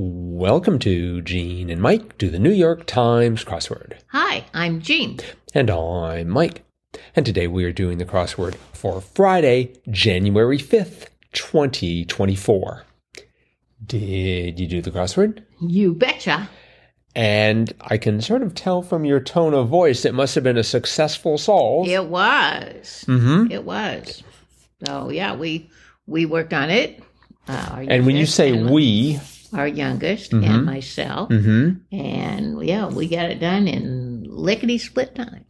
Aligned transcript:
Welcome 0.00 0.78
to 0.80 1.22
Gene 1.22 1.68
and 1.70 1.82
Mike 1.82 2.16
do 2.18 2.30
the 2.30 2.38
New 2.38 2.52
York 2.52 2.86
Times 2.86 3.44
crossword. 3.44 3.94
Hi, 4.12 4.44
I'm 4.54 4.80
Gene. 4.80 5.18
And 5.54 5.68
I'm 5.68 6.28
Mike. 6.28 6.64
And 7.16 7.26
today 7.26 7.48
we 7.48 7.64
are 7.64 7.72
doing 7.72 7.98
the 7.98 8.04
crossword 8.04 8.54
for 8.72 9.00
Friday, 9.00 9.72
January 9.90 10.58
5th, 10.58 11.08
2024. 11.32 12.84
Did 13.84 14.60
you 14.60 14.68
do 14.68 14.80
the 14.80 14.92
crossword? 14.92 15.42
You 15.60 15.94
betcha. 15.94 16.48
And 17.16 17.72
I 17.80 17.98
can 17.98 18.20
sort 18.20 18.42
of 18.44 18.54
tell 18.54 18.82
from 18.82 19.04
your 19.04 19.18
tone 19.18 19.52
of 19.52 19.66
voice 19.66 20.04
it 20.04 20.14
must 20.14 20.36
have 20.36 20.44
been 20.44 20.56
a 20.58 20.62
successful 20.62 21.38
solve. 21.38 21.88
It 21.88 22.04
was. 22.06 23.04
Mhm. 23.08 23.50
It 23.50 23.64
was. 23.64 24.22
So 24.86 25.10
yeah, 25.10 25.34
we 25.34 25.68
we 26.06 26.24
worked 26.24 26.52
on 26.54 26.70
it. 26.70 27.02
Uh, 27.48 27.84
And 27.88 28.06
when 28.06 28.14
you 28.14 28.26
say 28.26 28.52
we, 28.52 29.14
mm-hmm. 29.14 29.34
Our 29.52 29.68
youngest 29.68 30.32
and 30.32 30.64
myself, 30.64 31.30
and 31.30 32.62
yeah, 32.64 32.86
we 32.86 33.08
got 33.08 33.30
it 33.30 33.40
done 33.40 33.68
in 33.68 34.24
lickety 34.28 34.78
split 34.78 35.14
time. 35.14 35.44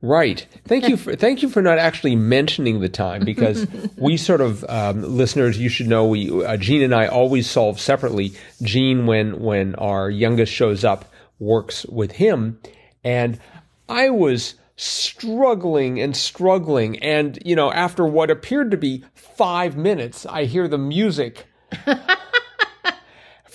Right. 0.00 0.46
Thank 0.64 0.88
you 0.88 0.96
for 0.98 1.16
thank 1.16 1.42
you 1.42 1.48
for 1.48 1.60
not 1.60 1.78
actually 1.78 2.16
mentioning 2.16 2.80
the 2.80 2.88
time 2.88 3.24
because 3.24 3.66
we 3.96 4.16
sort 4.16 4.40
of 4.40 4.64
um, 4.68 5.02
listeners. 5.02 5.58
You 5.58 5.68
should 5.68 5.88
know 5.88 6.06
we 6.06 6.44
uh, 6.44 6.56
Gene 6.56 6.82
and 6.82 6.94
I 6.94 7.06
always 7.06 7.50
solve 7.50 7.80
separately. 7.80 8.32
Gene, 8.62 9.06
when 9.06 9.40
when 9.40 9.74
our 9.76 10.08
youngest 10.08 10.52
shows 10.52 10.84
up, 10.84 11.12
works 11.38 11.84
with 11.86 12.12
him, 12.12 12.60
and 13.02 13.40
I 13.88 14.10
was 14.10 14.54
struggling 14.76 16.00
and 16.00 16.16
struggling, 16.16 16.98
and 17.00 17.38
you 17.44 17.56
know, 17.56 17.72
after 17.72 18.06
what 18.06 18.30
appeared 18.30 18.70
to 18.70 18.76
be 18.76 19.04
five 19.14 19.76
minutes, 19.76 20.24
I 20.26 20.44
hear 20.44 20.68
the 20.68 20.78
music. 20.78 21.46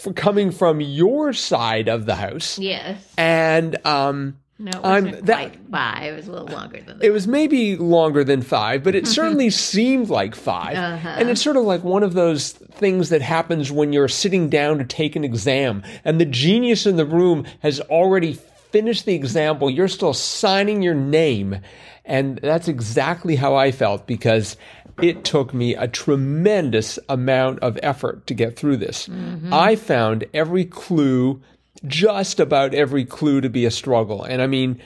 for 0.03 0.13
coming 0.13 0.51
from 0.51 0.81
your 0.81 1.31
side 1.33 1.87
of 1.87 2.05
the 2.05 2.15
house 2.15 2.59
Yes. 2.59 2.97
and 3.17 3.77
um 3.85 4.35
No, 4.59 4.69
it 4.69 4.75
I'm- 4.85 5.05
wasn't 5.05 5.25
that- 5.25 5.37
quite 5.37 5.59
five. 5.71 6.13
It 6.13 6.15
was 6.17 6.27
a 6.27 6.31
little 6.31 6.47
longer 6.47 6.79
than 6.85 6.99
that. 6.99 7.05
it 7.05 7.11
was 7.11 7.27
maybe 7.27 7.75
longer 7.77 8.23
than 8.23 8.41
five, 8.41 8.83
but 8.83 8.95
it 8.95 9.07
certainly 9.07 9.49
seemed 9.71 10.09
like 10.09 10.35
5 10.35 10.75
And 10.77 11.29
it's 11.29 11.41
sort 11.41 11.57
of 11.57 11.63
like 11.63 11.83
one 11.83 12.03
of 12.03 12.13
those 12.13 12.51
things 12.51 13.09
that 13.09 13.21
happens 13.21 13.71
when 13.71 13.93
you're 13.93 14.07
sitting 14.07 14.49
down 14.49 14.77
to 14.77 14.83
take 14.83 15.15
an 15.15 15.23
exam 15.23 15.81
and 16.05 16.19
the 16.19 16.25
genius 16.25 16.85
in 16.85 16.97
the 16.97 17.05
room 17.05 17.45
has 17.61 17.79
already 17.81 18.37
finished 18.73 19.05
the 19.05 19.15
example, 19.15 19.69
you're 19.69 19.87
still 19.87 20.13
signing 20.13 20.81
your 20.81 20.95
name. 20.95 21.61
And 22.03 22.37
that's 22.39 22.67
exactly 22.67 23.37
how 23.37 23.55
I 23.55 23.71
felt 23.71 24.05
because 24.07 24.57
it 25.01 25.23
took 25.23 25.53
me 25.53 25.73
a 25.75 25.87
tremendous 25.87 26.99
amount 27.07 27.59
of 27.59 27.79
effort 27.81 28.27
to 28.27 28.33
get 28.33 28.57
through 28.57 28.77
this. 28.77 29.07
I 29.53 29.77
found 29.77 30.25
every 30.33 30.65
clue, 30.65 31.41
just 31.87 32.39
about 32.41 32.73
every 32.73 33.05
clue 33.05 33.39
to 33.39 33.49
be 33.49 33.65
a 33.65 33.71
struggle. 33.71 34.23
And 34.23 34.41
I 34.41 34.47
mean, 34.47 34.81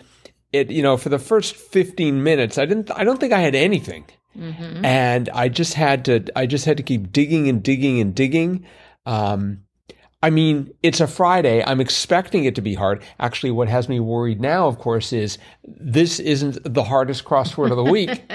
it 0.54 0.72
you 0.72 0.82
know 0.82 0.96
for 0.98 1.10
the 1.10 1.20
first 1.20 1.56
15 1.58 2.24
minutes 2.24 2.58
i 2.58 2.66
didn't 2.66 2.90
i 2.92 3.04
don't 3.04 3.20
think 3.20 3.34
i 3.34 3.40
had 3.42 3.54
anything 3.54 4.06
and 4.86 5.28
i 5.34 5.50
just 5.50 5.74
had 5.74 6.06
to 6.06 6.24
i 6.38 6.46
just 6.46 6.64
had 6.64 6.78
to 6.78 6.84
keep 6.84 7.12
digging 7.12 7.50
and 7.50 7.62
digging 7.64 8.00
and 8.00 8.16
digging 8.16 8.66
um 9.06 9.60
I 10.28 10.30
mean, 10.30 10.74
it's 10.84 11.00
a 11.00 11.08
Friday. 11.08 11.64
I'm 11.66 11.80
expecting 11.80 12.44
it 12.44 12.54
to 12.56 12.62
be 12.62 12.74
hard. 12.74 13.02
Actually, 13.18 13.52
what 13.52 13.70
has 13.70 13.88
me 13.88 14.02
worried 14.02 14.42
now, 14.42 14.68
of 14.68 14.78
course, 14.78 15.14
is 15.14 15.38
this 15.66 16.20
isn't 16.20 16.58
the 16.66 16.84
hardest 16.84 17.24
crossword 17.24 17.72
of 17.72 17.78
the 17.78 17.84
week. 17.86 18.22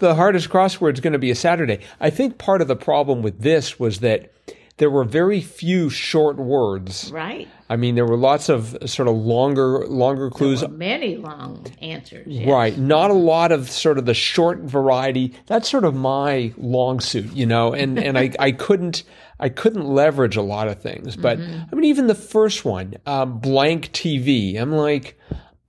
The 0.00 0.14
hardest 0.14 0.48
crossword 0.48 0.94
is 0.94 1.00
going 1.00 1.12
to 1.12 1.18
be 1.18 1.30
a 1.30 1.34
Saturday. 1.34 1.80
I 2.00 2.08
think 2.08 2.38
part 2.38 2.62
of 2.62 2.68
the 2.68 2.76
problem 2.76 3.20
with 3.20 3.40
this 3.40 3.78
was 3.78 4.00
that 4.00 4.32
there 4.78 4.90
were 4.90 5.04
very 5.04 5.40
few 5.40 5.88
short 5.88 6.36
words. 6.36 7.10
right. 7.12 7.48
I 7.68 7.74
mean, 7.74 7.96
there 7.96 8.06
were 8.06 8.16
lots 8.16 8.48
of 8.48 8.76
sort 8.86 9.08
of 9.08 9.16
longer, 9.16 9.86
longer 9.88 10.30
clues. 10.30 10.66
Many 10.68 11.16
long 11.16 11.66
answers. 11.82 12.26
yes. 12.28 12.48
Right. 12.48 12.78
Not 12.78 13.10
a 13.10 13.14
lot 13.14 13.50
of 13.50 13.68
sort 13.68 13.98
of 13.98 14.06
the 14.06 14.14
short 14.14 14.60
variety. 14.60 15.34
That's 15.46 15.68
sort 15.68 15.84
of 15.84 15.92
my 15.92 16.54
long 16.56 17.00
suit, 17.00 17.32
you 17.32 17.44
know, 17.44 17.72
and, 17.72 17.98
and 17.98 18.16
I, 18.16 18.30
I 18.38 18.52
couldn't, 18.52 19.02
I 19.40 19.48
couldn't 19.48 19.84
leverage 19.84 20.36
a 20.36 20.42
lot 20.42 20.68
of 20.68 20.80
things. 20.80 21.16
But 21.16 21.40
I 21.40 21.74
mean, 21.74 21.84
even 21.86 22.06
the 22.06 22.14
first 22.14 22.64
one, 22.64 22.94
um, 23.04 23.40
blank 23.40 23.90
TV, 23.90 24.56
I'm 24.60 24.70
like, 24.70 25.18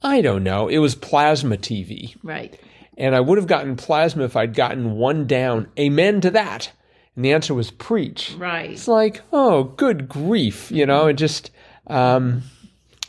I 0.03 0.21
don't 0.21 0.43
know. 0.43 0.67
It 0.67 0.77
was 0.77 0.93
plasma 0.93 1.57
TV. 1.57 2.15
Right. 2.21 2.59
And 2.95 3.15
I 3.15 3.21
would 3.21 3.39
have 3.39 3.47
gotten 3.47 3.75
plasma 3.75 4.23
if 4.25 4.35
I'd 4.35 4.53
gotten 4.53 4.91
one 4.97 5.25
down. 5.25 5.67
Amen 5.79 6.21
to 6.21 6.29
that. 6.31 6.71
And 7.17 7.25
the 7.25 7.33
answer 7.33 7.55
was 7.55 7.71
preach. 7.71 8.35
Right. 8.37 8.69
It's 8.71 8.87
like, 8.87 9.21
oh, 9.33 9.63
good 9.75 10.07
grief, 10.07 10.71
you 10.71 10.85
know, 10.85 11.07
it 11.07 11.13
just, 11.13 11.49
um, 11.87 12.43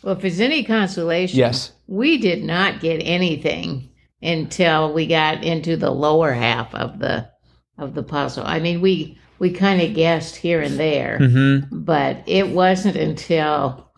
Well, 0.02 0.16
if 0.16 0.24
it's 0.24 0.41
any 0.41 0.64
consolation, 0.64 1.38
Yes. 1.38 1.72
we 1.86 2.16
did 2.16 2.42
not 2.42 2.80
get 2.80 3.02
anything 3.04 3.91
until 4.22 4.94
we 4.94 5.06
got 5.06 5.44
into 5.44 5.76
the 5.76 5.91
lower 5.91 6.32
half 6.32 6.74
of 6.74 6.98
the 6.98 7.28
of 7.76 7.94
the 7.94 8.02
puzzle. 8.02 8.44
I 8.46 8.58
mean, 8.60 8.80
we 8.80 9.19
we 9.38 9.50
kind 9.52 9.80
of 9.82 9.94
guessed 9.94 10.36
here 10.36 10.60
and 10.62 10.78
there, 10.80 11.19
Mm-hmm. 11.20 11.82
but 11.84 12.22
it 12.26 12.48
wasn't 12.48 12.96
until 12.96 13.90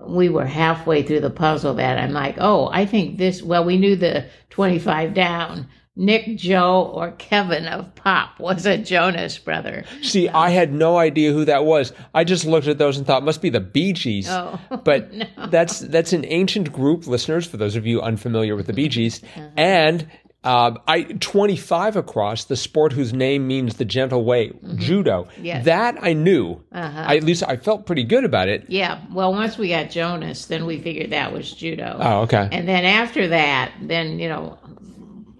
we 0.00 0.28
were 0.28 0.46
halfway 0.46 1.02
through 1.02 1.20
the 1.20 1.28
puzzle 1.30 1.74
that 1.74 1.98
I'm 1.98 2.12
like, 2.12 2.36
oh, 2.38 2.68
I 2.72 2.86
think 2.86 3.18
this. 3.18 3.42
Well, 3.42 3.64
we 3.64 3.76
knew 3.78 3.96
the 3.96 4.26
25 4.50 5.12
down. 5.12 5.66
Nick, 5.98 6.36
Joe, 6.36 6.92
or 6.94 7.12
Kevin 7.12 7.66
of 7.66 7.94
Pop 7.94 8.38
was 8.38 8.66
a 8.66 8.76
Jonas 8.76 9.38
brother. 9.38 9.84
See, 10.02 10.28
I 10.28 10.50
had 10.50 10.70
no 10.70 10.98
idea 10.98 11.32
who 11.32 11.46
that 11.46 11.64
was. 11.64 11.94
I 12.14 12.24
just 12.24 12.44
looked 12.44 12.66
at 12.66 12.76
those 12.76 12.98
and 12.98 13.06
thought, 13.06 13.22
must 13.22 13.40
be 13.40 13.48
the 13.48 13.60
Bee 13.60 13.94
Gees. 13.94 14.28
Oh, 14.28 14.60
but 14.84 15.10
that's 15.50 15.80
that's 15.80 16.12
an 16.12 16.26
ancient 16.26 16.70
group, 16.70 17.06
listeners. 17.06 17.46
For 17.46 17.56
those 17.56 17.76
of 17.76 17.86
you 17.86 18.02
unfamiliar 18.02 18.54
with 18.56 18.66
the 18.66 18.74
Bee 18.74 18.88
Gees, 18.88 19.22
and 19.56 20.06
um, 20.44 20.78
I 20.86 21.04
twenty 21.04 21.56
five 21.56 21.96
across 21.96 22.44
the 22.44 22.56
sport 22.56 22.92
whose 22.92 23.14
name 23.14 23.48
means 23.48 23.76
the 23.76 23.84
gentle 23.86 24.22
way, 24.24 24.52
judo. 24.76 25.28
Yes. 25.40 25.64
That 25.64 25.96
I 26.02 26.12
knew. 26.12 26.62
Uh 26.72 26.92
I, 27.06 27.16
at 27.16 27.24
least 27.24 27.42
I 27.42 27.56
felt 27.56 27.86
pretty 27.86 28.04
good 28.04 28.24
about 28.24 28.48
it. 28.48 28.66
Yeah. 28.68 29.00
Well, 29.10 29.32
once 29.32 29.56
we 29.56 29.70
got 29.70 29.90
Jonas, 29.90 30.46
then 30.46 30.66
we 30.66 30.78
figured 30.80 31.10
that 31.10 31.32
was 31.32 31.50
judo. 31.50 31.96
Oh, 31.98 32.20
okay. 32.22 32.48
And 32.52 32.68
then 32.68 32.84
after 32.84 33.28
that, 33.28 33.72
then 33.82 34.18
you 34.18 34.28
know 34.28 34.58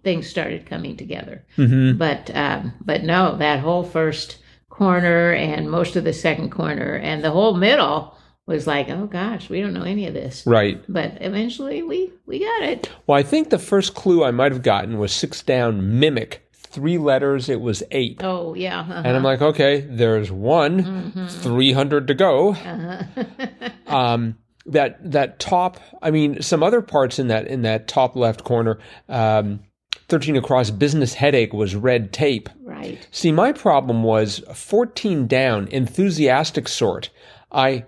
things 0.06 0.28
started 0.28 0.66
coming 0.66 0.96
together. 0.96 1.44
Mm-hmm. 1.58 1.98
But 1.98 2.30
um, 2.32 2.72
but 2.80 3.02
no, 3.02 3.36
that 3.38 3.58
whole 3.58 3.82
first 3.82 4.38
corner 4.68 5.32
and 5.32 5.68
most 5.68 5.96
of 5.96 6.04
the 6.04 6.12
second 6.12 6.50
corner 6.50 6.94
and 6.94 7.24
the 7.24 7.32
whole 7.32 7.54
middle 7.54 8.16
was 8.46 8.68
like, 8.68 8.88
oh 8.88 9.06
gosh, 9.06 9.50
we 9.50 9.60
don't 9.60 9.74
know 9.74 9.82
any 9.82 10.06
of 10.06 10.14
this. 10.14 10.46
Right. 10.46 10.80
But 10.88 11.18
eventually 11.20 11.82
we 11.82 12.12
we 12.24 12.38
got 12.38 12.62
it. 12.62 12.88
Well, 13.08 13.18
I 13.18 13.24
think 13.24 13.50
the 13.50 13.58
first 13.58 13.96
clue 13.96 14.22
I 14.22 14.30
might 14.30 14.52
have 14.52 14.62
gotten 14.62 14.98
was 15.00 15.12
six 15.12 15.42
down 15.42 15.98
mimic. 15.98 16.48
Three 16.52 16.98
letters. 16.98 17.48
It 17.48 17.60
was 17.60 17.82
eight. 17.90 18.20
Oh 18.22 18.54
yeah. 18.54 18.80
uh-huh. 18.82 19.02
And 19.04 19.16
I'm 19.16 19.24
like, 19.24 19.42
okay, 19.42 19.80
there's 19.80 20.30
one, 20.30 21.28
300 21.30 22.06
to 22.06 22.14
go. 22.14 22.54
um, 23.88 24.36
that 24.66 25.10
that 25.10 25.40
top, 25.40 25.80
I 26.00 26.12
mean, 26.12 26.42
some 26.42 26.62
other 26.62 26.80
parts 26.80 27.18
in 27.18 27.26
that 27.26 27.48
in 27.48 27.62
that 27.62 27.88
top 27.88 28.14
left 28.14 28.44
corner, 28.44 28.78
um, 29.08 29.60
13 30.08 30.36
across 30.36 30.70
business 30.70 31.14
headache 31.14 31.52
was 31.52 31.74
red 31.74 32.12
tape. 32.12 32.48
right. 32.62 33.06
See, 33.10 33.32
my 33.32 33.52
problem 33.52 34.02
was 34.02 34.42
14 34.54 35.26
down, 35.26 35.68
enthusiastic 35.68 36.68
sort. 36.68 37.10
I 37.50 37.84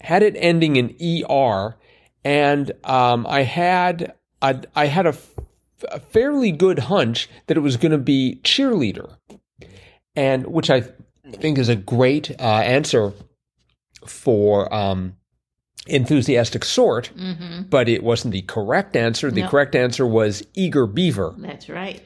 had 0.00 0.22
it 0.22 0.36
ending 0.36 0.76
in 0.76 0.94
er, 1.28 1.76
and 2.24 2.72
um, 2.84 3.26
I 3.28 3.42
had 3.42 4.14
a, 4.42 4.62
I 4.74 4.86
had 4.86 5.06
a, 5.06 5.10
f- 5.10 5.30
a 5.90 6.00
fairly 6.00 6.52
good 6.52 6.80
hunch 6.80 7.28
that 7.46 7.56
it 7.56 7.60
was 7.60 7.76
going 7.76 7.92
to 7.92 7.98
be 7.98 8.40
cheerleader, 8.44 9.16
and 10.14 10.46
which 10.46 10.70
I 10.70 10.84
think 11.32 11.58
is 11.58 11.68
a 11.68 11.76
great 11.76 12.30
uh, 12.38 12.42
answer 12.42 13.12
for 14.06 14.72
um, 14.72 15.16
enthusiastic 15.86 16.64
sort. 16.64 17.10
But 17.70 17.88
it 17.88 18.02
wasn't 18.02 18.32
the 18.32 18.42
correct 18.42 18.96
answer. 18.96 19.30
The 19.30 19.42
No. 19.42 19.48
correct 19.48 19.74
answer 19.74 20.06
was 20.06 20.42
eager 20.54 20.86
beaver. 20.86 21.34
That's 21.38 21.68
right. 21.68 22.02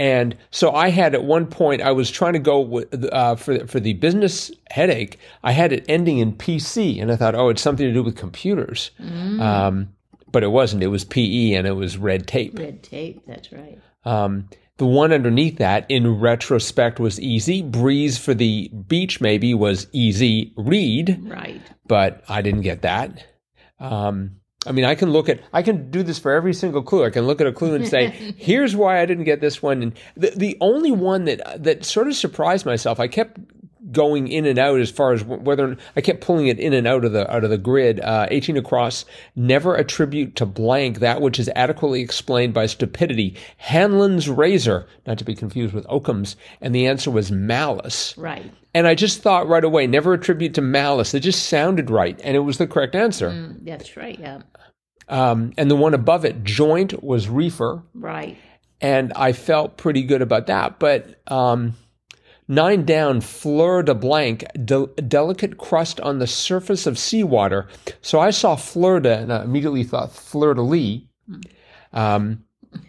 And 0.00 0.36
so 0.50 0.72
I 0.72 0.88
had 0.90 1.14
at 1.14 1.22
one 1.22 1.46
point 1.46 1.80
I 1.80 1.92
was 1.92 2.10
trying 2.10 2.32
to 2.32 2.40
go 2.40 2.58
with, 2.60 2.92
uh, 3.12 3.36
for 3.36 3.64
for 3.68 3.78
the 3.78 3.92
business 3.94 4.50
headache. 4.70 5.18
I 5.44 5.52
had 5.52 5.72
it 5.72 5.84
ending 5.88 6.18
in 6.18 6.32
PC, 6.32 7.00
and 7.00 7.12
I 7.12 7.16
thought, 7.16 7.36
oh, 7.36 7.48
it's 7.48 7.62
something 7.62 7.86
to 7.86 7.92
do 7.92 8.02
with 8.02 8.16
computers. 8.16 8.90
Um, 8.98 9.90
but 10.34 10.42
it 10.42 10.50
wasn't. 10.50 10.82
It 10.82 10.88
was 10.88 11.04
PE, 11.04 11.52
and 11.54 11.66
it 11.66 11.72
was 11.72 11.96
red 11.96 12.26
tape. 12.26 12.58
Red 12.58 12.82
tape. 12.82 13.22
That's 13.26 13.50
right. 13.52 13.78
Um, 14.04 14.48
the 14.76 14.84
one 14.86 15.12
underneath 15.12 15.58
that, 15.58 15.86
in 15.88 16.20
retrospect, 16.20 16.98
was 17.00 17.18
easy. 17.20 17.62
Breeze 17.62 18.18
for 18.18 18.34
the 18.34 18.68
beach 18.68 19.20
maybe 19.20 19.54
was 19.54 19.86
easy. 19.92 20.52
Read, 20.56 21.20
Right. 21.22 21.62
but 21.86 22.22
I 22.28 22.42
didn't 22.42 22.62
get 22.62 22.82
that. 22.82 23.24
Um, 23.78 24.36
I 24.66 24.72
mean, 24.72 24.84
I 24.84 24.94
can 24.94 25.10
look 25.10 25.28
at, 25.28 25.40
I 25.52 25.62
can 25.62 25.90
do 25.90 26.02
this 26.02 26.18
for 26.18 26.32
every 26.32 26.54
single 26.54 26.82
clue. 26.82 27.04
I 27.04 27.10
can 27.10 27.26
look 27.26 27.40
at 27.40 27.46
a 27.46 27.52
clue 27.52 27.74
and 27.74 27.86
say, 27.86 28.06
here's 28.36 28.74
why 28.74 29.00
I 29.00 29.06
didn't 29.06 29.24
get 29.24 29.40
this 29.40 29.62
one. 29.62 29.82
And 29.82 29.92
the, 30.16 30.30
the 30.34 30.56
only 30.60 30.90
one 30.90 31.26
that, 31.26 31.62
that 31.62 31.84
sort 31.84 32.08
of 32.08 32.14
surprised 32.16 32.66
myself, 32.66 32.98
I 32.98 33.06
kept 33.08 33.38
going 33.92 34.28
in 34.28 34.46
and 34.46 34.58
out 34.58 34.80
as 34.80 34.90
far 34.90 35.12
as 35.12 35.24
whether 35.24 35.76
I 35.96 36.00
kept 36.00 36.20
pulling 36.20 36.46
it 36.46 36.58
in 36.58 36.72
and 36.72 36.86
out 36.86 37.04
of 37.04 37.12
the 37.12 37.30
out 37.32 37.44
of 37.44 37.50
the 37.50 37.58
grid. 37.58 38.00
Uh, 38.00 38.26
18 38.30 38.56
across. 38.56 39.04
Never 39.36 39.74
attribute 39.74 40.36
to 40.36 40.46
blank 40.46 41.00
that 41.00 41.20
which 41.20 41.38
is 41.38 41.50
adequately 41.54 42.00
explained 42.00 42.54
by 42.54 42.66
stupidity. 42.66 43.36
Hanlon's 43.56 44.28
razor, 44.28 44.86
not 45.06 45.18
to 45.18 45.24
be 45.24 45.34
confused 45.34 45.74
with 45.74 45.86
Occam's, 45.88 46.36
and 46.60 46.74
the 46.74 46.86
answer 46.86 47.10
was 47.10 47.30
malice. 47.30 48.16
Right. 48.16 48.50
And 48.74 48.88
I 48.88 48.94
just 48.94 49.22
thought 49.22 49.46
right 49.46 49.62
away, 49.62 49.86
never 49.86 50.14
attribute 50.14 50.54
to 50.54 50.62
malice. 50.62 51.14
It 51.14 51.20
just 51.20 51.46
sounded 51.46 51.90
right, 51.90 52.20
and 52.24 52.36
it 52.36 52.40
was 52.40 52.58
the 52.58 52.66
correct 52.66 52.94
answer. 52.94 53.30
Mm, 53.30 53.64
that's 53.64 53.96
right. 53.96 54.18
Yeah. 54.18 54.42
Um, 55.08 55.52
and 55.56 55.70
the 55.70 55.76
one 55.76 55.94
above 55.94 56.24
it, 56.24 56.44
joint, 56.44 57.02
was 57.02 57.28
reefer. 57.28 57.82
Right. 57.94 58.36
And 58.80 59.12
I 59.14 59.32
felt 59.32 59.76
pretty 59.76 60.02
good 60.02 60.22
about 60.22 60.48
that. 60.48 60.78
But 60.78 61.20
um, 61.30 61.74
nine 62.48 62.84
down, 62.84 63.20
fleur 63.20 63.82
de 63.82 63.94
blanc, 63.94 64.44
de- 64.64 64.86
delicate 64.86 65.56
crust 65.58 66.00
on 66.00 66.18
the 66.18 66.26
surface 66.26 66.86
of 66.86 66.98
seawater. 66.98 67.68
So 68.02 68.20
I 68.20 68.30
saw 68.30 68.56
fleur 68.56 69.00
de, 69.00 69.18
and 69.18 69.32
I 69.32 69.42
immediately 69.44 69.84
thought 69.84 70.12
fleur 70.12 70.54
de 70.54 70.62
lis. 70.62 71.02
Um, 71.92 72.44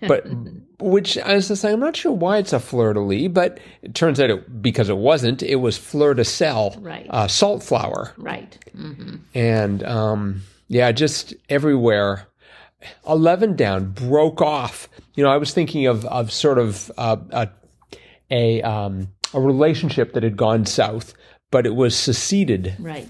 but 0.08 0.26
which 0.80 1.18
I 1.18 1.36
was 1.36 1.48
just 1.48 1.62
saying, 1.62 1.76
I'm 1.76 1.80
not 1.80 1.96
sure 1.96 2.12
why 2.12 2.38
it's 2.40 2.54
a 2.54 2.60
fleur 2.60 2.94
de 2.94 3.00
lis, 3.00 3.30
but 3.30 3.60
it 3.82 3.96
turns 3.96 4.20
out 4.20 4.30
it, 4.30 4.62
because 4.62 4.90
it 4.90 4.98
wasn't, 4.98 5.42
it 5.44 5.56
was 5.56 5.78
fleur 5.78 6.14
de 6.14 6.26
sel, 6.26 6.76
Right. 6.80 7.08
uh, 7.10 7.28
salt 7.28 7.64
flour. 7.64 8.14
Right. 8.18 8.58
hmm 8.76 9.18
And 9.34 9.84
um, 9.84 10.42
yeah, 10.68 10.92
just 10.92 11.34
everywhere. 11.50 12.28
11 13.08 13.56
down, 13.56 13.92
broke 13.92 14.42
off. 14.42 14.90
You 15.16 15.24
know, 15.24 15.32
I 15.32 15.38
was 15.38 15.54
thinking 15.54 15.88
of, 15.88 16.06
of 16.06 16.32
sort 16.32 16.60
of 16.60 16.92
uh, 16.98 17.18
a, 17.32 17.50
a, 18.30 18.62
um, 18.62 19.08
a 19.36 19.42
relationship 19.42 20.14
that 20.14 20.24
had 20.24 20.38
gone 20.38 20.66
south, 20.66 21.14
but 21.52 21.68
it 21.68 21.76
was 21.76 21.96
seceded. 21.96 22.76
Right. 22.80 23.08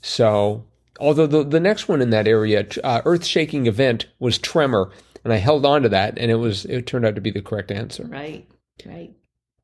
So, 0.00 0.64
although 1.00 1.26
the, 1.26 1.44
the 1.44 1.60
next 1.60 1.88
one 1.88 2.00
in 2.00 2.10
that 2.10 2.26
area, 2.26 2.66
uh, 2.82 3.02
earth 3.04 3.24
shaking 3.24 3.66
event, 3.66 4.06
was 4.18 4.38
tremor. 4.38 4.90
And 5.24 5.32
I 5.32 5.36
held 5.36 5.64
on 5.64 5.82
to 5.82 5.88
that, 5.90 6.18
and 6.18 6.30
it 6.30 6.36
was 6.36 6.64
it 6.64 6.86
turned 6.86 7.06
out 7.06 7.14
to 7.14 7.20
be 7.20 7.30
the 7.30 7.42
correct 7.42 7.70
answer. 7.70 8.04
Right. 8.04 8.46
Right. 8.84 9.12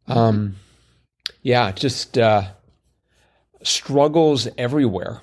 Um, 0.06 0.56
yeah, 1.43 1.73
just 1.73 2.17
uh, 2.17 2.43
struggles 3.62 4.47
everywhere. 4.56 5.21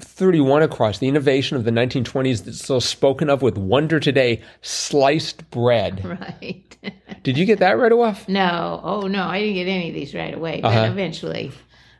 31 0.00 0.62
across 0.62 0.98
the 0.98 1.08
innovation 1.08 1.56
of 1.56 1.64
the 1.64 1.70
1920s 1.70 2.44
that's 2.44 2.62
still 2.62 2.80
spoken 2.80 3.30
of 3.30 3.42
with 3.42 3.56
wonder 3.58 4.00
today 4.00 4.40
sliced 4.62 5.48
bread. 5.50 6.04
Right. 6.20 6.66
Did 7.22 7.36
you 7.36 7.44
get 7.44 7.58
that 7.58 7.78
right 7.78 7.92
away? 7.92 8.14
no. 8.28 8.80
Oh 8.82 9.06
no, 9.06 9.22
I 9.24 9.40
didn't 9.40 9.54
get 9.54 9.68
any 9.68 9.88
of 9.88 9.94
these 9.94 10.14
right 10.14 10.34
away, 10.34 10.60
but 10.62 10.68
Uh-huh. 10.68 10.90
eventually. 10.90 11.52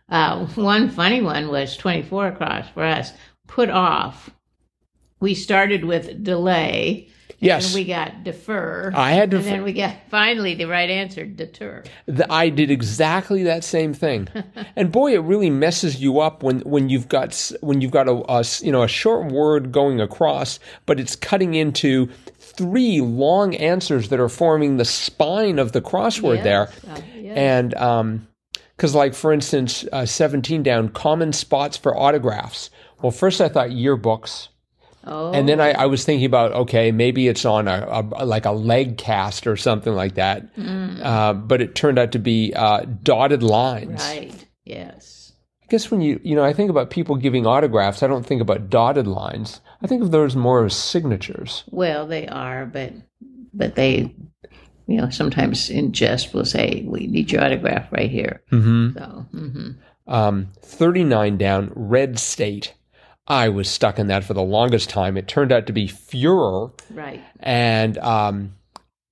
Uh, 0.09 0.47
one 0.57 0.89
funny 0.91 1.21
one 1.21 1.49
was 1.49 1.77
24 1.77 2.29
across 2.29 2.69
for 2.71 2.83
us. 2.85 3.13
Put 3.47 3.69
off. 3.71 4.31
We 5.21 5.35
started 5.35 5.85
with 5.85 6.25
delay. 6.25 7.09
Yes. 7.41 7.67
And 7.67 7.75
we 7.75 7.85
got 7.87 8.23
defer. 8.23 8.93
I 8.95 9.13
had 9.13 9.31
to. 9.31 9.39
and 9.39 9.47
then 9.47 9.63
we 9.63 9.73
got 9.73 9.97
finally 10.11 10.55
the 10.55 10.67
right 10.67 10.91
answer, 10.91 11.25
deter. 11.25 11.85
The, 12.05 12.31
I 12.31 12.51
did 12.51 12.71
exactly 12.71 13.43
that 13.45 13.65
same 13.65 13.95
thing, 13.95 14.29
and 14.77 14.93
boy, 14.93 15.15
it 15.15 15.21
really 15.21 15.49
messes 15.49 16.01
you 16.01 16.21
up 16.21 16.43
when, 16.43 16.61
when 16.61 16.91
you've 16.91 17.09
got 17.09 17.51
when 17.63 17.81
you've 17.81 17.91
got 17.91 18.09
a, 18.09 18.23
a 18.31 18.45
you 18.61 18.71
know 18.71 18.83
a 18.83 18.89
short 18.89 19.33
word 19.33 19.73
going 19.73 20.03
across, 20.03 20.61
but 20.85 21.01
it's 21.01 21.17
cutting 21.17 21.55
into 21.55 22.09
three 22.39 23.01
long 23.01 23.55
answers 23.57 24.11
that 24.11 24.21
are 24.21 24.29
forming 24.29 24.77
the 24.77 24.85
spine 24.85 25.59
of 25.59 25.73
the 25.73 25.81
crossword 25.81 26.43
there, 26.43 26.69
uh, 26.89 27.01
yes. 27.17 27.37
and 27.73 28.27
because 28.77 28.95
like 28.95 29.15
for 29.15 29.33
instance, 29.33 29.87
uh, 29.93 30.05
seventeen 30.05 30.63
down, 30.63 30.91
common 30.91 31.33
spots 31.33 31.79
for 31.79 31.97
autographs. 31.97 32.69
Well, 33.01 33.13
first 33.13 33.41
I 33.41 33.49
thought 33.49 33.71
yearbooks. 33.71 34.49
Oh, 35.05 35.33
And 35.33 35.49
then 35.49 35.61
I, 35.61 35.73
I 35.73 35.87
was 35.87 36.05
thinking 36.05 36.27
about 36.27 36.53
okay, 36.53 36.93
maybe 36.93 37.29
it's 37.29 37.45
on 37.45 37.69
a, 37.69 37.87
a 38.15 38.25
like 38.25 38.45
a 38.47 38.53
leg 38.53 38.99
cast 38.99 39.47
or 39.47 39.57
something 39.57 39.95
like 39.95 40.15
that. 40.15 40.49
Uh, 41.03 41.33
but 41.35 41.61
it 41.61 41.75
turned 41.75 41.99
out 41.99 42.13
to 42.13 42.19
be 42.19 42.53
uh, 42.55 42.85
dotted 43.03 43.43
lines. 43.43 44.03
right. 44.03 44.47
Yes. 44.65 45.33
I 45.63 45.67
guess 45.71 45.91
when 45.91 46.01
you 46.01 46.21
you 46.25 46.35
know 46.35 46.45
I 46.45 46.53
think 46.53 46.71
about 46.71 46.91
people 46.91 47.17
giving 47.17 47.47
autographs, 47.47 48.03
I 48.03 48.07
don't 48.09 48.27
think 48.27 48.41
about 48.43 48.71
dotted 48.71 49.07
lines. 49.07 49.61
I 49.83 49.87
think 49.87 50.03
of 50.03 50.11
those 50.11 50.37
more 50.37 50.65
as 50.65 50.77
signatures. 50.77 51.65
Well, 51.71 52.07
they 52.07 52.27
are, 52.29 52.67
but 52.67 52.93
but 53.55 53.75
they, 53.77 54.15
you 54.87 54.97
know, 55.01 55.11
sometimes 55.11 55.71
in 55.71 55.93
jest 55.93 56.35
will 56.35 56.45
say, 56.45 56.85
"We 56.87 57.07
need 57.07 57.31
your 57.33 57.43
autograph 57.43 57.91
right 57.93 58.11
here." 58.11 58.43
Mm-hmm. 58.53 58.99
So, 58.99 59.27
hmm 59.33 59.71
Um, 60.07 60.49
Thirty 60.61 61.05
nine 61.05 61.37
down, 61.39 61.73
red 61.75 62.19
state. 62.19 62.75
I 63.31 63.49
was 63.49 63.71
stuck 63.71 64.01
in 64.01 64.09
that 64.09 64.25
for 64.25 64.35
the 64.35 64.43
longest 64.43 64.91
time. 64.91 65.17
It 65.17 65.29
turned 65.29 65.53
out 65.53 65.69
to 65.69 65.73
be 65.73 65.87
furor, 65.87 66.73
right. 66.91 67.23
and 67.39 67.97
um, 67.99 68.55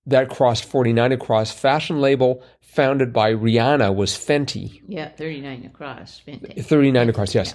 that 0.06 0.28
crossed 0.28 0.64
forty 0.64 0.92
nine 0.92 1.12
across. 1.12 1.52
Fashion 1.52 2.00
label 2.00 2.42
founded 2.60 3.12
by 3.12 3.32
Rihanna 3.32 3.94
was 3.94 4.14
Fenty. 4.14 4.82
Yeah, 4.88 5.08
thirty 5.10 5.40
nine 5.40 5.64
across. 5.64 6.18
Vintage. 6.18 6.66
39 6.66 7.08
across, 7.08 7.32
yes. 7.32 7.54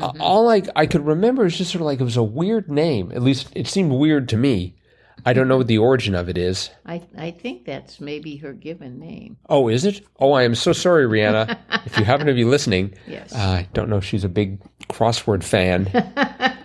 Uh, 0.00 0.12
all 0.20 0.50
I, 0.50 0.62
I 0.76 0.86
could 0.86 1.04
remember 1.06 1.46
is 1.46 1.56
just 1.56 1.72
sort 1.72 1.80
of 1.80 1.86
like 1.86 2.00
it 2.00 2.04
was 2.04 2.16
a 2.18 2.22
weird 2.22 2.70
name. 2.70 3.10
At 3.12 3.22
least 3.22 3.50
it 3.54 3.66
seemed 3.66 3.92
weird 3.92 4.28
to 4.30 4.36
me. 4.36 4.76
I 5.24 5.32
don't 5.32 5.48
know 5.48 5.56
what 5.58 5.66
the 5.68 5.78
origin 5.78 6.14
of 6.14 6.28
it 6.28 6.36
is. 6.38 6.70
I 6.86 7.02
I 7.16 7.30
think 7.30 7.64
that's 7.64 8.00
maybe 8.00 8.36
her 8.36 8.52
given 8.52 8.98
name. 8.98 9.36
Oh, 9.48 9.68
is 9.68 9.84
it? 9.84 10.04
Oh, 10.18 10.32
I 10.32 10.42
am 10.44 10.54
so 10.54 10.72
sorry, 10.72 11.06
Rihanna. 11.06 11.58
if 11.86 11.96
you 11.98 12.04
happen 12.04 12.26
to 12.26 12.34
be 12.34 12.44
listening, 12.44 12.94
Yes. 13.06 13.32
uh, 13.34 13.38
I 13.38 13.68
don't 13.72 13.88
know 13.88 13.96
if 13.98 14.04
she's 14.04 14.24
a 14.24 14.28
big 14.28 14.60
crossword 14.88 15.42
fan. 15.44 15.88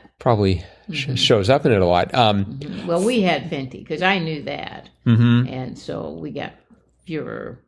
Probably 0.20 0.64
sh- 0.92 1.18
shows 1.20 1.50
up 1.50 1.66
in 1.66 1.72
it 1.72 1.82
a 1.82 1.86
lot. 1.86 2.14
Um, 2.16 2.60
well, 2.88 3.04
we 3.04 3.22
had 3.22 3.50
Fenty 3.52 3.80
because 3.80 4.02
I 4.02 4.20
knew 4.20 4.42
that, 4.44 4.90
mhm. 5.06 5.50
and 5.52 5.78
so 5.78 6.12
we 6.14 6.32
got 6.32 6.54
furor 7.06 7.60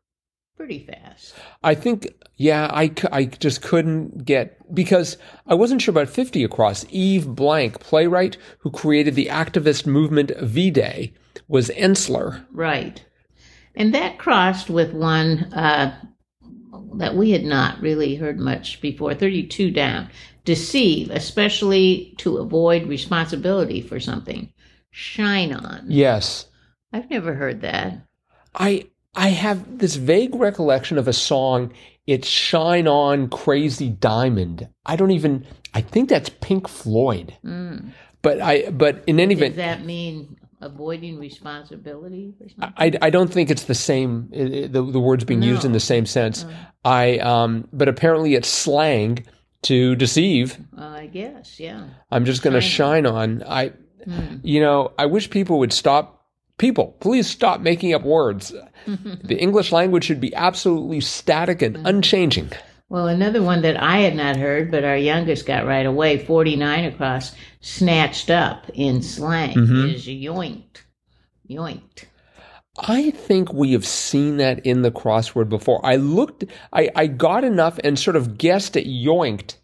pretty 0.59 0.79
fast. 0.79 1.33
I 1.63 1.73
think, 1.73 2.06
yeah, 2.35 2.69
I, 2.69 2.91
I 3.13 3.23
just 3.23 3.61
couldn't 3.61 4.25
get 4.25 4.57
because 4.75 5.17
I 5.47 5.53
wasn't 5.53 5.81
sure 5.81 5.94
about 5.94 6.09
50 6.09 6.44
across. 6.44 6.85
Eve 6.89 7.33
Blank, 7.33 7.79
playwright 7.79 8.35
who 8.57 8.69
created 8.69 9.15
the 9.15 9.27
activist 9.27 9.85
movement 9.85 10.33
V 10.38 10.69
Day, 10.69 11.13
was 11.47 11.69
Ensler. 11.69 12.45
Right. 12.51 13.01
And 13.73 13.94
that 13.94 14.17
crossed 14.17 14.69
with 14.69 14.91
one 14.91 15.45
uh, 15.53 15.97
that 16.95 17.15
we 17.15 17.31
had 17.31 17.45
not 17.45 17.79
really 17.79 18.15
heard 18.15 18.38
much 18.38 18.81
before 18.81 19.13
32 19.13 19.71
down. 19.71 20.09
Deceive, 20.44 21.09
especially 21.09 22.13
to 22.18 22.39
avoid 22.39 22.85
responsibility 22.85 23.80
for 23.80 24.01
something. 24.01 24.51
Shine 24.92 25.54
on. 25.54 25.85
Yes. 25.87 26.47
I've 26.92 27.09
never 27.09 27.33
heard 27.33 27.61
that. 27.61 28.01
I 28.54 28.89
I 29.19 29.30
have 29.30 29.80
this 29.80 29.95
vague 29.95 30.33
recollection 30.33 30.97
of 30.97 31.07
a 31.07 31.14
song. 31.14 31.73
It's 32.07 32.28
"Shine 32.28 32.88
On, 32.88 33.30
Crazy 33.30 33.90
Diamond." 33.90 34.69
I 34.85 34.95
don't 34.95 35.11
even. 35.11 35.45
I 35.73 35.81
think 35.81 36.09
that's 36.09 36.30
Pink 36.30 36.68
Floyd. 36.69 37.35
Mm. 37.44 37.92
But 38.21 38.42
I. 38.42 38.69
But 38.69 39.04
in 39.07 39.19
any 39.19 39.35
event. 39.35 39.56
Does 39.56 39.66
that 39.66 39.85
mean 39.85 40.38
avoiding 40.61 41.19
responsibility 41.19 42.33
or 42.40 42.47
something? 42.49 42.73
I, 42.78 43.07
I 43.07 43.09
don't 43.09 43.31
think 43.31 43.52
it's 43.52 43.66
the 43.66 43.76
same. 43.76 44.30
The 44.31 44.68
the 44.68 44.99
words 44.99 45.26
being 45.26 45.42
used 45.42 45.66
in 45.66 45.73
the 45.73 45.80
same 45.80 46.06
sense. 46.06 46.45
I 46.85 47.18
um. 47.18 47.68
But 47.73 47.90
apparently, 47.90 48.35
it's 48.35 48.47
slang 48.47 49.26
to 49.64 49.95
deceive. 49.97 50.57
Uh, 50.78 50.85
I 50.85 51.07
guess, 51.07 51.59
yeah. 51.59 51.88
I'm 52.09 52.23
just 52.23 52.42
going 52.42 52.54
to 52.54 52.61
shine 52.61 53.06
on. 53.06 53.44
I. 53.44 53.73
You 54.44 54.61
know, 54.61 54.94
I 54.97 55.06
wish 55.07 55.30
people 55.30 55.59
would 55.59 55.73
stop. 55.73 56.19
People, 56.59 56.95
please 56.99 57.28
stop 57.28 57.61
making 57.61 57.94
up 57.94 58.04
words. 58.04 58.54
Mm-hmm. 58.85 59.28
the 59.28 59.37
English 59.37 59.71
language 59.71 60.04
should 60.04 60.21
be 60.21 60.33
absolutely 60.35 61.01
static 61.01 61.61
and 61.61 61.75
mm-hmm. 61.75 61.87
unchanging. 61.87 62.51
Well, 62.89 63.07
another 63.07 63.42
one 63.42 63.61
that 63.61 63.81
I 63.81 63.99
had 63.99 64.16
not 64.16 64.35
heard, 64.35 64.71
but 64.71 64.83
our 64.83 64.97
youngest 64.97 65.45
got 65.45 65.66
right 65.66 65.85
away, 65.85 66.18
49 66.18 66.85
across, 66.85 67.35
snatched 67.61 68.30
up 68.30 68.69
in 68.73 69.01
slang, 69.01 69.56
mm-hmm. 69.56 69.89
is 69.89 70.07
yoinked. 70.07 70.81
Yoinked. 71.49 72.06
I 72.78 73.11
think 73.11 73.54
we 73.54 73.73
have 73.73 73.85
seen 73.85 74.37
that 74.37 74.66
in 74.66 74.81
the 74.81 74.92
crossword 74.92 75.49
before. 75.49 75.85
I 75.85 75.97
looked, 75.97 76.45
I, 76.73 76.89
I 76.95 77.07
got 77.07 77.44
enough 77.44 77.80
and 77.83 77.97
sort 77.97 78.16
of 78.16 78.37
guessed 78.37 78.75
at 78.75 78.85
yoinked, 78.85 79.56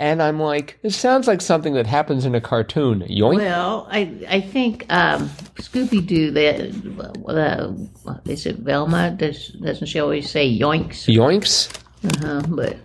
and 0.00 0.22
I'm 0.22 0.40
like, 0.40 0.78
it 0.82 0.90
sounds 0.90 1.28
like 1.28 1.42
something 1.42 1.74
that 1.74 1.86
happens 1.86 2.24
in 2.24 2.34
a 2.34 2.40
cartoon. 2.40 3.00
Yoink? 3.02 3.36
Well, 3.36 3.86
I 3.90 4.00
I 4.28 4.40
think 4.40 4.86
um, 4.88 5.28
Scooby 5.56 6.04
Doo, 6.04 6.30
the, 6.30 7.12
uh, 7.28 8.14
is 8.24 8.46
it 8.46 8.56
Velma? 8.56 9.10
Does, 9.10 9.48
doesn't 9.48 9.86
she 9.86 10.00
always 10.00 10.30
say 10.30 10.50
yoinks? 10.58 11.06
Yoinks? 11.06 11.70
Uh-huh, 12.02 12.42
but, 12.48 12.78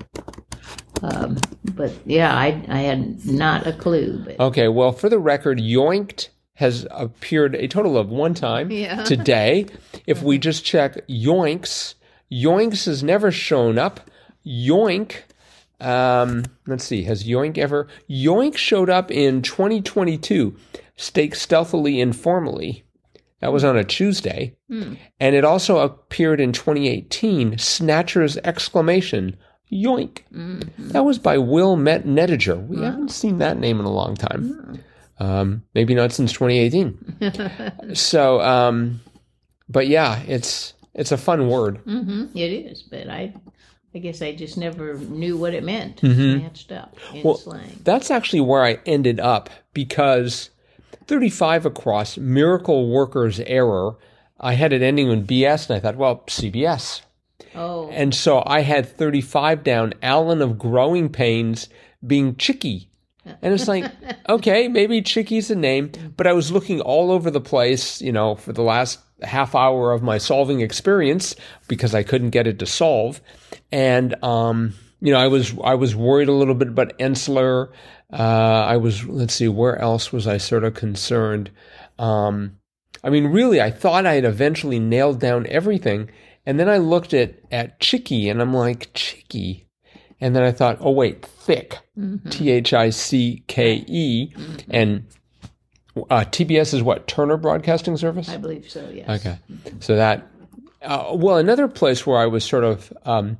um, 1.01 1.37
but 1.73 1.93
yeah, 2.05 2.35
I, 2.35 2.61
I 2.67 2.79
had 2.79 3.25
not 3.25 3.65
a 3.65 3.71
clue. 3.71 4.21
But 4.25 4.39
Okay, 4.39 4.67
well, 4.67 4.91
for 4.91 5.07
the 5.07 5.19
record, 5.19 5.59
yoinked 5.59 6.27
has 6.55 6.85
appeared 6.91 7.55
a 7.55 7.67
total 7.69 7.97
of 7.97 8.09
one 8.09 8.33
time 8.33 8.71
Yeah. 8.71 9.03
today. 9.05 9.67
If 10.05 10.21
we 10.21 10.37
just 10.37 10.65
check 10.65 11.07
yoinks, 11.07 11.95
Yoinks 12.31 12.85
has 12.87 13.03
never 13.03 13.31
shown 13.31 13.77
up. 13.77 14.09
Yoink. 14.45 15.17
Um, 15.79 16.45
let's 16.67 16.83
see. 16.83 17.03
Has 17.03 17.23
Yoink 17.25 17.57
ever? 17.57 17.87
Yoink 18.09 18.55
showed 18.57 18.89
up 18.89 19.11
in 19.11 19.41
2022, 19.41 20.55
staked 20.95 21.37
stealthily 21.37 21.99
informally. 21.99 22.83
That 23.41 23.51
was 23.53 23.63
on 23.63 23.77
a 23.77 23.83
Tuesday. 23.83 24.55
And 24.69 25.35
it 25.35 25.43
also 25.45 25.77
appeared 25.79 26.39
in 26.39 26.51
2018, 26.51 27.57
Snatcher's 27.57 28.37
exclamation, 28.37 29.37
yoink. 29.71 30.19
That 30.91 31.05
was 31.05 31.19
by 31.19 31.37
Will 31.37 31.75
Met. 31.75 32.05
We 32.05 32.81
haven't 32.81 33.11
seen 33.11 33.37
that 33.39 33.59
name 33.59 33.79
in 33.79 33.85
a 33.85 33.91
long 33.91 34.15
time. 34.15 34.81
Um, 35.19 35.63
maybe 35.73 35.93
not 35.93 36.11
since 36.11 36.31
2018. 36.33 37.93
so, 37.95 38.41
um, 38.41 39.01
but 39.69 39.87
yeah, 39.87 40.21
it's 40.27 40.73
it's 40.93 41.11
a 41.11 41.17
fun 41.17 41.47
word. 41.49 41.77
hmm 41.79 42.25
It 42.33 42.51
is, 42.51 42.83
but 42.83 43.09
I, 43.09 43.33
I 43.95 43.99
guess 43.99 44.21
I 44.21 44.35
just 44.35 44.57
never 44.57 44.95
knew 44.95 45.37
what 45.37 45.53
it 45.53 45.63
meant. 45.63 45.99
Snatched 45.99 46.69
mm-hmm. 46.69 46.73
up 46.73 46.97
in 47.13 47.23
Well, 47.23 47.37
slang. 47.37 47.79
That's 47.83 48.11
actually 48.11 48.41
where 48.41 48.65
I 48.65 48.79
ended 48.85 49.21
up 49.21 49.49
because 49.73 50.49
35 51.07 51.65
across, 51.65 52.17
Miracle 52.17 52.89
Worker's 52.89 53.39
Error, 53.39 53.95
I 54.37 54.53
had 54.53 54.73
it 54.73 54.81
ending 54.81 55.09
in 55.09 55.25
BS, 55.25 55.69
and 55.69 55.77
I 55.77 55.79
thought, 55.79 55.95
well, 55.95 56.23
CBS. 56.27 57.01
Oh, 57.55 57.89
And 57.89 58.13
so 58.13 58.43
I 58.45 58.61
had 58.61 58.85
35 58.85 59.63
down, 59.63 59.93
Alan 60.01 60.41
of 60.41 60.59
Growing 60.59 61.07
Pains 61.07 61.69
being 62.05 62.35
Chicky. 62.35 62.89
And 63.41 63.53
it's 63.53 63.67
like, 63.67 63.89
okay, 64.29 64.67
maybe 64.67 65.01
Chicky's 65.01 65.49
a 65.49 65.55
name, 65.55 65.89
mm-hmm. 65.89 66.07
but 66.17 66.27
I 66.27 66.33
was 66.33 66.51
looking 66.51 66.81
all 66.81 67.11
over 67.11 67.31
the 67.31 67.39
place, 67.39 68.01
you 68.01 68.11
know, 68.11 68.35
for 68.35 68.51
the 68.51 68.61
last 68.61 68.99
half 69.23 69.55
hour 69.55 69.93
of 69.93 70.03
my 70.03 70.17
solving 70.17 70.59
experience 70.59 71.35
because 71.67 71.95
I 71.95 72.03
couldn't 72.03 72.31
get 72.31 72.47
it 72.47 72.59
to 72.59 72.65
solve. 72.65 73.21
And, 73.75 74.15
um, 74.23 74.73
you 75.01 75.11
know, 75.11 75.19
I 75.19 75.27
was, 75.27 75.53
I 75.61 75.73
was 75.75 75.97
worried 75.97 76.29
a 76.29 76.31
little 76.31 76.55
bit 76.55 76.69
about 76.69 76.97
Ensler. 76.97 77.73
Uh, 78.09 78.15
I 78.15 78.77
was, 78.77 79.05
let's 79.05 79.33
see, 79.33 79.49
where 79.49 79.77
else 79.79 80.13
was 80.13 80.27
I 80.27 80.37
sort 80.37 80.63
of 80.63 80.75
concerned? 80.75 81.51
Um, 81.99 82.57
I 83.03 83.09
mean, 83.09 83.25
really, 83.25 83.59
I 83.59 83.71
thought 83.71 84.05
I 84.05 84.13
had 84.13 84.23
eventually 84.23 84.79
nailed 84.79 85.19
down 85.19 85.45
everything. 85.47 86.09
And 86.45 86.57
then 86.57 86.69
I 86.69 86.77
looked 86.77 87.13
at, 87.13 87.35
at 87.51 87.81
Chicky 87.81 88.29
and 88.29 88.41
I'm 88.41 88.53
like, 88.53 88.93
Chicky. 88.93 89.67
And 90.21 90.33
then 90.33 90.43
I 90.43 90.53
thought, 90.53 90.77
oh, 90.79 90.91
wait, 90.91 91.25
Thicke. 91.25 91.77
T 92.29 92.51
H 92.51 92.73
I 92.73 92.91
C 92.91 93.43
K 93.47 93.83
E. 93.89 94.33
And 94.69 95.05
uh, 95.97 96.23
TBS 96.23 96.73
is 96.73 96.81
what? 96.81 97.07
Turner 97.07 97.35
Broadcasting 97.35 97.97
Service? 97.97 98.29
I 98.29 98.37
believe 98.37 98.69
so. 98.69 98.89
Yes. 98.89 99.09
Okay. 99.09 99.37
So 99.81 99.97
that, 99.97 100.25
uh, 100.81 101.11
well, 101.13 101.35
another 101.35 101.67
place 101.67 102.07
where 102.07 102.17
I 102.17 102.27
was 102.27 102.45
sort 102.45 102.63
of 102.63 102.93
um, 103.03 103.37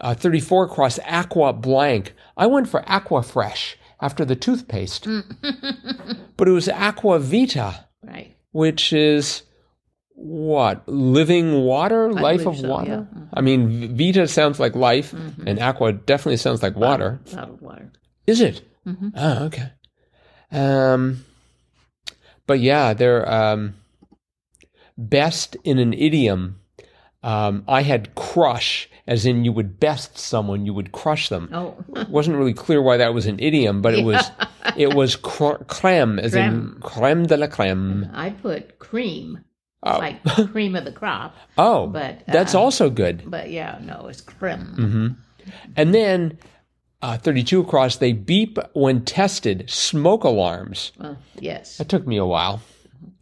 uh, 0.00 0.14
34 0.14 0.64
across 0.64 0.98
Aqua 1.00 1.52
Blank, 1.52 2.14
I 2.36 2.46
went 2.46 2.68
for 2.68 2.82
Aquafresh 2.82 3.74
after 4.00 4.24
the 4.24 4.36
toothpaste. 4.36 5.06
but 6.36 6.48
it 6.48 6.52
was 6.52 6.68
Aqua 6.68 7.18
Vita, 7.18 7.86
Right. 8.02 8.36
which 8.52 8.92
is 8.92 9.42
what? 10.16 10.86
Living 10.88 11.62
water? 11.62 12.12
life 12.12 12.46
of 12.46 12.56
so, 12.58 12.68
water? 12.68 12.90
yeah. 12.90 13.18
Mm-hmm. 13.18 13.24
I 13.34 13.40
mean, 13.40 13.96
Vita 13.96 14.28
sounds 14.28 14.60
like 14.60 14.74
life, 14.74 15.12
and 15.12 15.58
Aqua 15.58 15.92
definitely 15.92 16.36
sounds 16.36 16.62
like 16.62 16.76
water. 16.76 17.20
Bottled 17.32 17.60
water. 17.60 17.90
Is 18.26 18.40
it? 18.40 18.62
Oh, 19.16 19.44
okay. 19.46 19.70
Um, 20.52 21.24
but 22.46 22.60
yeah, 22.60 22.94
they're 22.94 23.28
um, 23.30 23.74
best 24.96 25.56
in 25.64 25.78
an 25.78 25.92
idiom. 25.94 26.60
Um, 27.22 27.64
I 27.66 27.82
had 27.82 28.14
crush, 28.14 28.88
as 29.06 29.26
in 29.26 29.44
you 29.44 29.52
would 29.52 29.78
best 29.78 30.16
someone, 30.18 30.64
you 30.66 30.72
would 30.74 30.92
crush 30.92 31.28
them. 31.28 31.48
Oh, 31.52 31.76
It 31.96 32.08
wasn't 32.18 32.36
really 32.36 32.54
clear 32.54 32.80
why 32.82 32.96
that 32.96 33.12
was 33.14 33.26
an 33.26 33.38
idiom, 33.38 33.82
but 33.82 33.94
it 33.94 34.04
was 34.04 34.30
it 34.76 34.94
was 34.94 35.16
cr- 35.16 35.62
creme, 35.68 36.18
as 36.18 36.34
in 36.34 36.76
creme 36.80 37.26
de 37.26 37.36
la 37.36 37.46
creme. 37.46 38.08
I 38.14 38.30
put 38.30 38.78
cream, 38.78 39.40
Oh. 39.82 39.98
like 39.98 40.22
cream 40.52 40.74
of 40.76 40.84
the 40.86 40.92
crop. 40.92 41.36
Oh, 41.58 41.86
But, 41.88 42.22
that's 42.26 42.54
uh, 42.54 42.60
also 42.60 42.88
good. 42.88 43.22
But 43.30 43.50
yeah, 43.50 43.78
no, 43.82 44.06
it's 44.08 44.22
creme. 44.22 44.74
Mm-hmm. 44.78 45.06
And 45.76 45.94
then 45.94 46.38
uh, 47.02 47.18
32 47.18 47.60
across, 47.60 47.96
they 47.96 48.14
beep 48.14 48.56
when 48.72 49.04
tested 49.04 49.68
smoke 49.68 50.24
alarms. 50.24 50.92
Well, 50.98 51.18
yes. 51.38 51.76
That 51.76 51.90
took 51.90 52.06
me 52.06 52.16
a 52.16 52.24
while. 52.24 52.62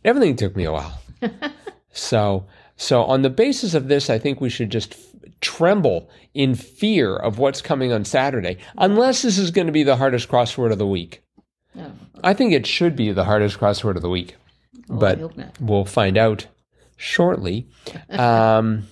Everything 0.04 0.36
took 0.36 0.54
me 0.54 0.62
a 0.62 0.70
while. 0.72 1.00
so, 1.92 2.46
so 2.76 3.02
on 3.02 3.22
the 3.22 3.30
basis 3.30 3.74
of 3.74 3.88
this, 3.88 4.08
I 4.08 4.18
think 4.20 4.40
we 4.40 4.48
should 4.48 4.70
just 4.70 4.94
tremble 5.42 6.08
in 6.32 6.54
fear 6.54 7.14
of 7.14 7.38
what's 7.38 7.60
coming 7.60 7.92
on 7.92 8.04
Saturday, 8.06 8.56
unless 8.78 9.20
this 9.20 9.36
is 9.36 9.50
going 9.50 9.66
to 9.66 9.72
be 9.72 9.82
the 9.82 9.96
hardest 9.96 10.28
crossword 10.28 10.72
of 10.72 10.78
the 10.78 10.86
week. 10.86 11.22
Oh, 11.76 11.92
I 12.24 12.32
think 12.32 12.52
it 12.52 12.66
should 12.66 12.96
be 12.96 13.12
the 13.12 13.24
hardest 13.24 13.58
crossword 13.58 13.96
of 13.96 14.02
the 14.02 14.08
week, 14.08 14.36
I 14.88 14.94
but 14.94 15.60
we'll 15.60 15.84
find 15.84 16.16
out 16.16 16.46
shortly. 16.96 17.68
Um, 18.08 18.88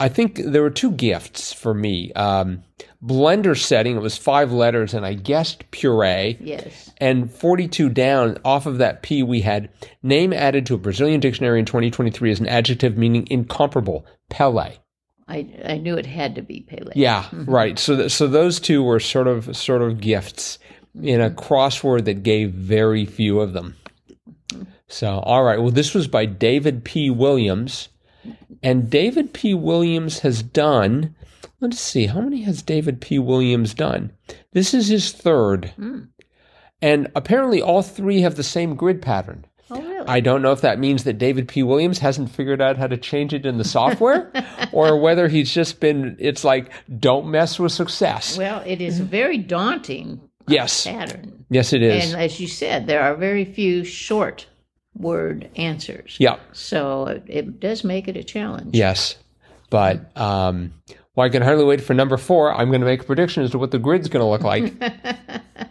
I 0.00 0.08
think 0.08 0.36
there 0.36 0.62
were 0.62 0.70
two 0.70 0.92
gifts 0.92 1.52
for 1.52 1.74
me. 1.74 2.12
Um, 2.12 2.62
blender 3.02 3.56
setting, 3.56 3.96
it 3.96 4.02
was 4.02 4.16
five 4.16 4.52
letters, 4.52 4.94
and 4.94 5.06
I 5.06 5.14
guessed 5.14 5.70
puree. 5.70 6.36
Yes. 6.40 6.90
And 6.98 7.32
42 7.32 7.88
down, 7.90 8.38
off 8.44 8.66
of 8.66 8.78
that 8.78 9.02
P, 9.02 9.22
we 9.22 9.40
had 9.40 9.70
name 10.02 10.32
added 10.32 10.66
to 10.66 10.74
a 10.74 10.78
Brazilian 10.78 11.20
dictionary 11.20 11.60
in 11.60 11.64
2023 11.64 12.30
as 12.30 12.40
an 12.40 12.48
adjective 12.48 12.96
meaning 12.96 13.26
incomparable, 13.30 14.04
Pele. 14.28 14.76
I, 15.28 15.46
I 15.64 15.76
knew 15.76 15.96
it 15.96 16.06
had 16.06 16.34
to 16.36 16.42
be 16.42 16.60
Pele. 16.60 16.92
Yeah, 16.94 17.24
mm-hmm. 17.24 17.44
right. 17.44 17.78
So, 17.78 17.96
th- 17.96 18.12
so 18.12 18.26
those 18.26 18.58
two 18.58 18.82
were 18.82 18.98
sort 18.98 19.28
of 19.28 19.54
sort 19.56 19.82
of 19.82 20.00
gifts 20.00 20.58
in 21.00 21.20
a 21.20 21.30
mm-hmm. 21.30 21.38
crossword 21.38 22.06
that 22.06 22.22
gave 22.22 22.52
very 22.52 23.04
few 23.04 23.40
of 23.40 23.52
them. 23.52 23.76
So, 24.88 25.18
all 25.18 25.44
right. 25.44 25.60
Well, 25.60 25.70
this 25.70 25.94
was 25.94 26.08
by 26.08 26.24
David 26.24 26.82
P. 26.82 27.10
Williams, 27.10 27.90
and 28.62 28.88
David 28.88 29.34
P. 29.34 29.52
Williams 29.54 30.20
has 30.20 30.42
done. 30.42 31.14
Let's 31.60 31.80
see, 31.80 32.06
how 32.06 32.20
many 32.20 32.42
has 32.42 32.62
David 32.62 33.00
P. 33.00 33.18
Williams 33.18 33.74
done? 33.74 34.12
This 34.52 34.74
is 34.74 34.88
his 34.88 35.10
third, 35.12 35.72
and 36.80 37.08
apparently 37.16 37.60
all 37.60 37.82
three 37.82 38.20
have 38.20 38.36
the 38.36 38.42
same 38.44 38.76
grid 38.76 39.02
pattern. 39.02 39.44
Oh, 39.70 39.80
really? 39.82 40.06
I 40.06 40.20
don't 40.20 40.40
know 40.40 40.52
if 40.52 40.60
that 40.62 40.78
means 40.78 41.04
that 41.04 41.18
David 41.18 41.48
P. 41.48 41.62
Williams 41.62 41.98
hasn't 41.98 42.30
figured 42.30 42.62
out 42.62 42.76
how 42.78 42.86
to 42.86 42.96
change 42.96 43.34
it 43.34 43.44
in 43.44 43.58
the 43.58 43.64
software 43.64 44.30
or 44.72 44.98
whether 44.98 45.28
he's 45.28 45.52
just 45.52 45.78
been, 45.80 46.16
it's 46.18 46.42
like, 46.44 46.70
don't 46.98 47.30
mess 47.30 47.58
with 47.58 47.72
success. 47.72 48.38
well, 48.38 48.62
it 48.64 48.80
is 48.80 49.00
a 49.00 49.04
very 49.04 49.36
daunting 49.38 50.20
Yes. 50.46 50.84
pattern. 50.86 51.44
Yes, 51.50 51.74
it 51.74 51.82
is. 51.82 52.12
And 52.12 52.22
as 52.22 52.40
you 52.40 52.46
said, 52.48 52.86
there 52.86 53.02
are 53.02 53.14
very 53.16 53.44
few 53.44 53.84
short 53.84 54.46
word 54.96 55.50
answers. 55.56 56.16
yeah. 56.18 56.38
So 56.52 57.04
it, 57.06 57.24
it 57.26 57.60
does 57.60 57.84
make 57.84 58.08
it 58.08 58.16
a 58.16 58.24
challenge. 58.24 58.74
Yes. 58.74 59.16
But, 59.68 60.16
um, 60.16 60.72
well, 61.18 61.26
I 61.26 61.30
can 61.30 61.42
hardly 61.42 61.64
wait 61.64 61.80
for 61.80 61.94
number 61.94 62.16
four. 62.16 62.54
I'm 62.54 62.68
going 62.68 62.78
to 62.80 62.86
make 62.86 63.00
a 63.00 63.04
prediction 63.04 63.42
as 63.42 63.50
to 63.50 63.58
what 63.58 63.72
the 63.72 63.78
grid's 63.80 64.08
going 64.08 64.24
to 64.24 64.30
look 64.30 64.42
like. 64.42 64.72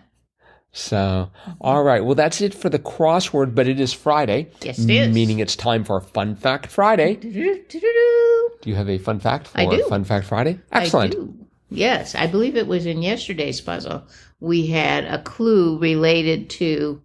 so, 0.74 1.32
all 1.62 1.84
right. 1.86 2.04
Well, 2.04 2.16
that's 2.16 2.42
it 2.42 2.54
for 2.54 2.68
the 2.68 2.80
crossword, 2.80 3.56
but 3.56 3.66
it 3.66 3.80
is 3.80 3.94
Friday. 3.94 4.52
Yes, 4.62 4.78
it 4.78 4.90
is. 4.90 5.16
Meaning 5.16 5.40
it's 5.40 5.56
time 5.56 5.86
for 5.86 6.02
Fun 6.02 6.36
Fact 6.36 6.68
Friday. 6.68 7.16
Do-do-do-do-do. 7.16 8.70
You 8.70 8.76
have 8.76 8.90
a 8.90 8.98
fun 8.98 9.22
fact 9.22 9.48
for 9.48 9.60
I 9.60 9.68
do. 9.68 9.86
Fun 9.88 10.04
Fact 10.04 10.26
Friday? 10.26 10.60
I 10.70 10.82
Excellent. 10.82 11.14
do. 11.14 11.34
Yes, 11.70 12.14
I 12.14 12.28
believe 12.28 12.58
it 12.58 12.68
was 12.68 12.86
in 12.86 13.02
yesterday's 13.02 13.62
puzzle. 13.62 14.06
We 14.42 14.68
had 14.68 15.06
a 15.06 15.24
clue 15.24 15.80
related 15.80 16.50
to 16.50 17.02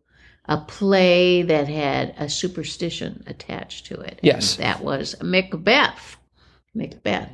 a 0.46 0.56
play 0.56 1.42
that 1.42 1.68
had 1.68 2.16
a 2.18 2.28
superstition 2.28 3.22
attached 3.28 3.86
to 3.86 4.00
it. 4.00 4.18
Yes. 4.20 4.56
And 4.56 4.64
that 4.64 4.82
was 4.82 5.14
Macbeth. 5.22 6.16
Macbeth. 6.74 7.30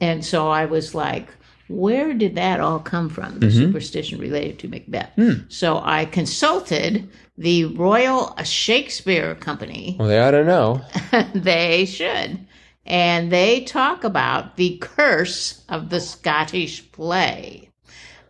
And 0.00 0.24
so 0.24 0.48
I 0.48 0.64
was 0.66 0.94
like, 0.94 1.28
where 1.68 2.14
did 2.14 2.34
that 2.36 2.60
all 2.60 2.78
come 2.78 3.08
from? 3.10 3.40
The 3.40 3.50
superstition 3.50 4.18
related 4.18 4.58
to 4.60 4.68
Macbeth. 4.68 5.10
So 5.48 5.80
I 5.84 6.06
consulted 6.06 7.08
the 7.36 7.66
Royal 7.66 8.34
Shakespeare 8.42 9.34
Company 9.34 9.96
Well, 9.98 10.08
they 10.08 10.18
ought 10.18 10.30
to 10.32 10.44
know. 10.44 10.80
they 11.34 11.84
should. 11.84 12.46
And 12.86 13.30
they 13.30 13.60
talk 13.64 14.02
about 14.02 14.56
the 14.56 14.78
curse 14.78 15.62
of 15.68 15.90
the 15.90 16.00
Scottish 16.00 16.90
play. 16.90 17.68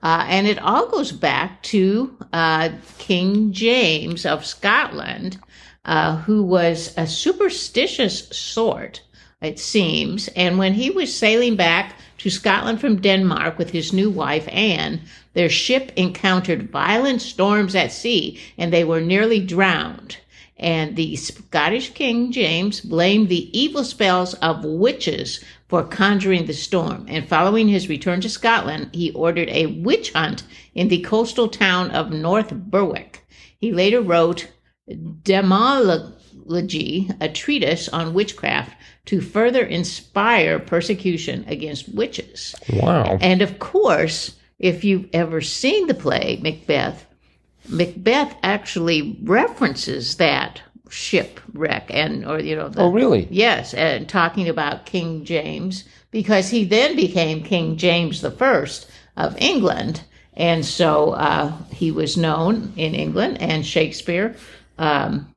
Uh, 0.03 0.25
and 0.29 0.47
it 0.47 0.59
all 0.59 0.89
goes 0.89 1.13
back 1.13 1.63
to 1.65 2.17
uh, 2.33 2.71
King 2.99 3.53
James 3.53 4.27
of 4.27 4.45
Scotland, 4.45 5.39
uh, 5.85 6.17
who 6.17 6.43
was 6.43 6.93
a 6.97 7.07
superstitious 7.07 8.29
sort, 8.29 9.03
it 9.41 9.59
seems. 9.59 10.29
And 10.29 10.59
when 10.59 10.75
he 10.75 10.91
was 10.91 11.17
sailing 11.17 11.57
back 11.57 11.95
to 12.19 12.31
Scotland 12.31 12.81
from 12.81 13.01
Denmark 13.01 13.59
with 13.59 13.71
his 13.71 13.93
new 13.93 14.11
wife, 14.11 14.49
Anne, 14.51 15.01
their 15.35 15.49
ship 15.49 15.93
encountered 15.95 16.71
violent 16.71 17.23
storms 17.23 17.75
at 17.75 17.93
sea 17.93 18.41
and 18.57 18.73
they 18.73 18.83
were 18.83 19.01
nearly 19.01 19.39
drowned. 19.39 20.17
And 20.57 20.97
the 20.97 21.15
Scottish 21.15 21.91
King 21.91 22.33
James 22.33 22.81
blamed 22.81 23.29
the 23.29 23.57
evil 23.57 23.85
spells 23.85 24.35
of 24.35 24.65
witches 24.65 25.45
for 25.69 25.85
conjuring 25.85 26.47
the 26.47 26.53
storm. 26.53 27.07
And 27.09 27.29
following 27.29 27.69
his 27.69 27.89
return 27.89 28.21
to 28.23 28.29
Scotland, 28.29 28.91
he 28.93 29.13
ordered 29.13 29.51
a 29.51 29.67
witch 29.67 30.13
hunt 30.13 30.43
in 30.75 30.89
the 30.89 31.01
coastal 31.03 31.47
town 31.47 31.93
of 31.93 32.11
North 32.11 32.53
Berwick. 32.53 33.25
He 33.57 33.73
later 33.73 34.01
wrote 34.01 34.49
Daemonologie, 36.49 37.17
a 37.21 37.29
treatise 37.29 37.89
on 37.89 38.15
witchcraft, 38.15 38.75
to 39.07 39.21
further 39.21 39.65
inspire 39.65 40.59
persecution 40.59 41.45
against 41.49 41.95
witches. 41.95 42.55
Wow. 42.73 43.19
And 43.21 43.43
of 43.43 43.59
course, 43.59 44.37
if 44.59 44.85
you've 44.85 45.09
ever 45.13 45.41
seen 45.41 45.87
the 45.87 45.95
play 45.95 46.39
Macbeth, 46.43 47.07
Macbeth 47.69 48.35
actually 48.43 49.19
references 49.23 50.17
that 50.17 50.63
shipwreck 50.91 51.91
and 51.91 52.25
or 52.25 52.41
you 52.41 52.57
know 52.57 52.71
the, 52.71 52.81
oh 52.81 52.91
really 52.91 53.29
yes 53.31 53.75
and 53.75 54.09
talking 54.09 54.49
about 54.49 54.87
king 54.87 55.23
james 55.23 55.85
because 56.11 56.49
he 56.49 56.65
then 56.65 56.97
became 56.97 57.43
king 57.43 57.77
james 57.77 58.23
the 58.23 58.31
first 58.31 58.91
of 59.15 59.37
england 59.37 60.03
and 60.33 60.65
so 60.65 61.11
uh, 61.11 61.53
he 61.71 61.91
was 61.91 62.17
known 62.17 62.73
in 62.77 62.95
england 62.95 63.37
and 63.43 63.67
shakespeare 63.67 64.35
um, 64.79 65.31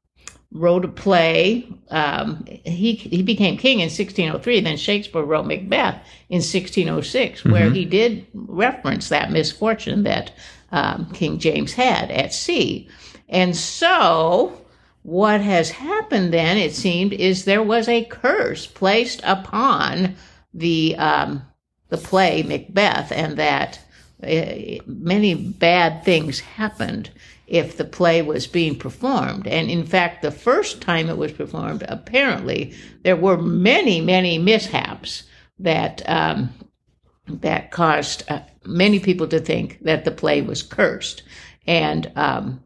wrote 0.51 0.83
a 0.83 0.89
play 0.89 1.67
um, 1.89 2.45
he, 2.47 2.93
he 2.93 3.23
became 3.23 3.57
king 3.57 3.79
in 3.79 3.85
1603 3.85 4.61
then 4.61 4.77
shakespeare 4.77 5.23
wrote 5.23 5.45
macbeth 5.45 5.95
in 6.29 6.37
1606 6.37 7.45
where 7.45 7.65
mm-hmm. 7.65 7.73
he 7.73 7.85
did 7.85 8.25
reference 8.33 9.09
that 9.09 9.31
misfortune 9.31 10.03
that 10.03 10.31
um, 10.71 11.09
King 11.13 11.39
James 11.39 11.73
had 11.73 12.11
at 12.11 12.33
sea. 12.33 12.87
And 13.29 13.55
so, 13.55 14.61
what 15.03 15.41
has 15.41 15.71
happened 15.71 16.33
then, 16.33 16.57
it 16.57 16.73
seemed, 16.73 17.13
is 17.13 17.45
there 17.45 17.63
was 17.63 17.87
a 17.87 18.05
curse 18.05 18.67
placed 18.67 19.21
upon 19.23 20.15
the 20.53 20.95
um, 20.97 21.43
the 21.89 21.97
play 21.97 22.43
Macbeth, 22.43 23.11
and 23.11 23.37
that 23.37 23.79
uh, 24.23 24.81
many 24.85 25.35
bad 25.35 26.03
things 26.05 26.39
happened 26.39 27.09
if 27.51 27.75
the 27.75 27.83
play 27.83 28.21
was 28.21 28.47
being 28.47 28.79
performed. 28.79 29.45
And 29.45 29.69
in 29.69 29.85
fact, 29.85 30.21
the 30.21 30.31
first 30.31 30.81
time 30.81 31.09
it 31.09 31.17
was 31.17 31.33
performed, 31.33 31.83
apparently 31.89 32.73
there 33.03 33.17
were 33.17 33.37
many, 33.37 33.99
many 33.99 34.37
mishaps 34.37 35.23
that 35.59 36.01
um, 36.07 36.49
that 37.27 37.71
caused 37.71 38.23
uh, 38.29 38.39
many 38.65 38.99
people 38.99 39.27
to 39.27 39.39
think 39.39 39.79
that 39.83 40.05
the 40.05 40.11
play 40.11 40.41
was 40.41 40.63
cursed. 40.63 41.23
And 41.67 42.09
um, 42.15 42.63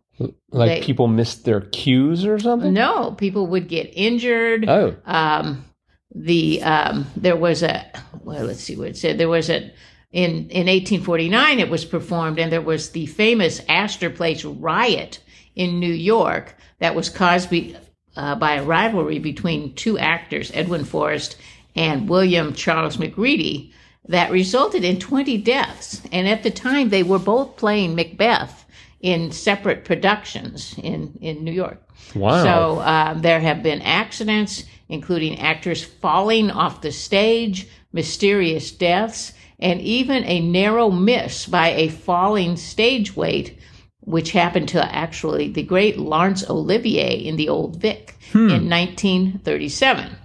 like 0.51 0.81
they, 0.81 0.85
people 0.85 1.07
missed 1.07 1.45
their 1.45 1.61
cues 1.61 2.23
or 2.23 2.37
something. 2.37 2.71
No, 2.71 3.11
people 3.11 3.47
would 3.47 3.67
get 3.67 3.91
injured. 3.91 4.69
Oh, 4.69 4.95
um, 5.05 5.65
the 6.13 6.61
um, 6.61 7.07
there 7.15 7.35
was 7.35 7.63
a 7.63 7.91
well, 8.23 8.45
let's 8.45 8.61
see 8.61 8.75
what 8.75 8.89
it 8.89 8.97
said. 8.97 9.17
There 9.17 9.29
was 9.29 9.49
a 9.49 9.71
in 10.15 10.49
in 10.49 10.67
1849 10.67 11.59
it 11.59 11.69
was 11.69 11.83
performed, 11.83 12.39
and 12.39 12.51
there 12.51 12.61
was 12.61 12.91
the 12.91 13.05
famous 13.05 13.61
Astor 13.67 14.09
Place 14.09 14.45
riot 14.45 15.19
in 15.55 15.79
New 15.79 15.93
York 15.93 16.55
that 16.79 16.95
was 16.95 17.09
caused 17.09 17.49
be, 17.49 17.75
uh, 18.15 18.35
by 18.35 18.53
a 18.53 18.63
rivalry 18.63 19.19
between 19.19 19.75
two 19.75 19.99
actors, 19.99 20.51
Edwin 20.53 20.85
Forrest 20.85 21.35
and 21.75 22.07
William 22.07 22.53
Charles 22.53 22.97
Macready 22.97 23.73
that 24.07 24.31
resulted 24.31 24.85
in 24.85 24.99
20 24.99 25.37
deaths. 25.39 26.01
And 26.13 26.27
at 26.29 26.43
the 26.43 26.51
time, 26.51 26.89
they 26.89 27.03
were 27.03 27.19
both 27.19 27.57
playing 27.57 27.95
Macbeth 27.95 28.65
in 29.01 29.31
separate 29.31 29.83
productions 29.83 30.75
in, 30.77 31.17
in 31.19 31.43
New 31.43 31.51
York. 31.51 31.81
Wow. 32.13 32.43
So 32.43 32.79
uh, 32.79 33.13
there 33.15 33.41
have 33.41 33.61
been 33.63 33.81
accidents, 33.81 34.63
including 34.87 35.39
actors 35.39 35.83
falling 35.83 36.51
off 36.51 36.81
the 36.81 36.91
stage, 36.91 37.67
mysterious 37.91 38.71
deaths, 38.71 39.33
and 39.59 39.81
even 39.81 40.23
a 40.25 40.39
narrow 40.39 40.89
miss 40.89 41.45
by 41.45 41.69
a 41.69 41.89
falling 41.89 42.57
stage 42.57 43.15
weight, 43.15 43.57
which 44.01 44.31
happened 44.31 44.69
to 44.69 44.95
actually 44.95 45.49
the 45.51 45.63
great 45.63 45.97
Laurence 45.97 46.47
Olivier 46.49 47.15
in 47.15 47.35
the 47.35 47.49
Old 47.49 47.77
Vic 47.77 48.15
hmm. 48.31 48.49
in 48.49 48.69
1937. 48.69 50.15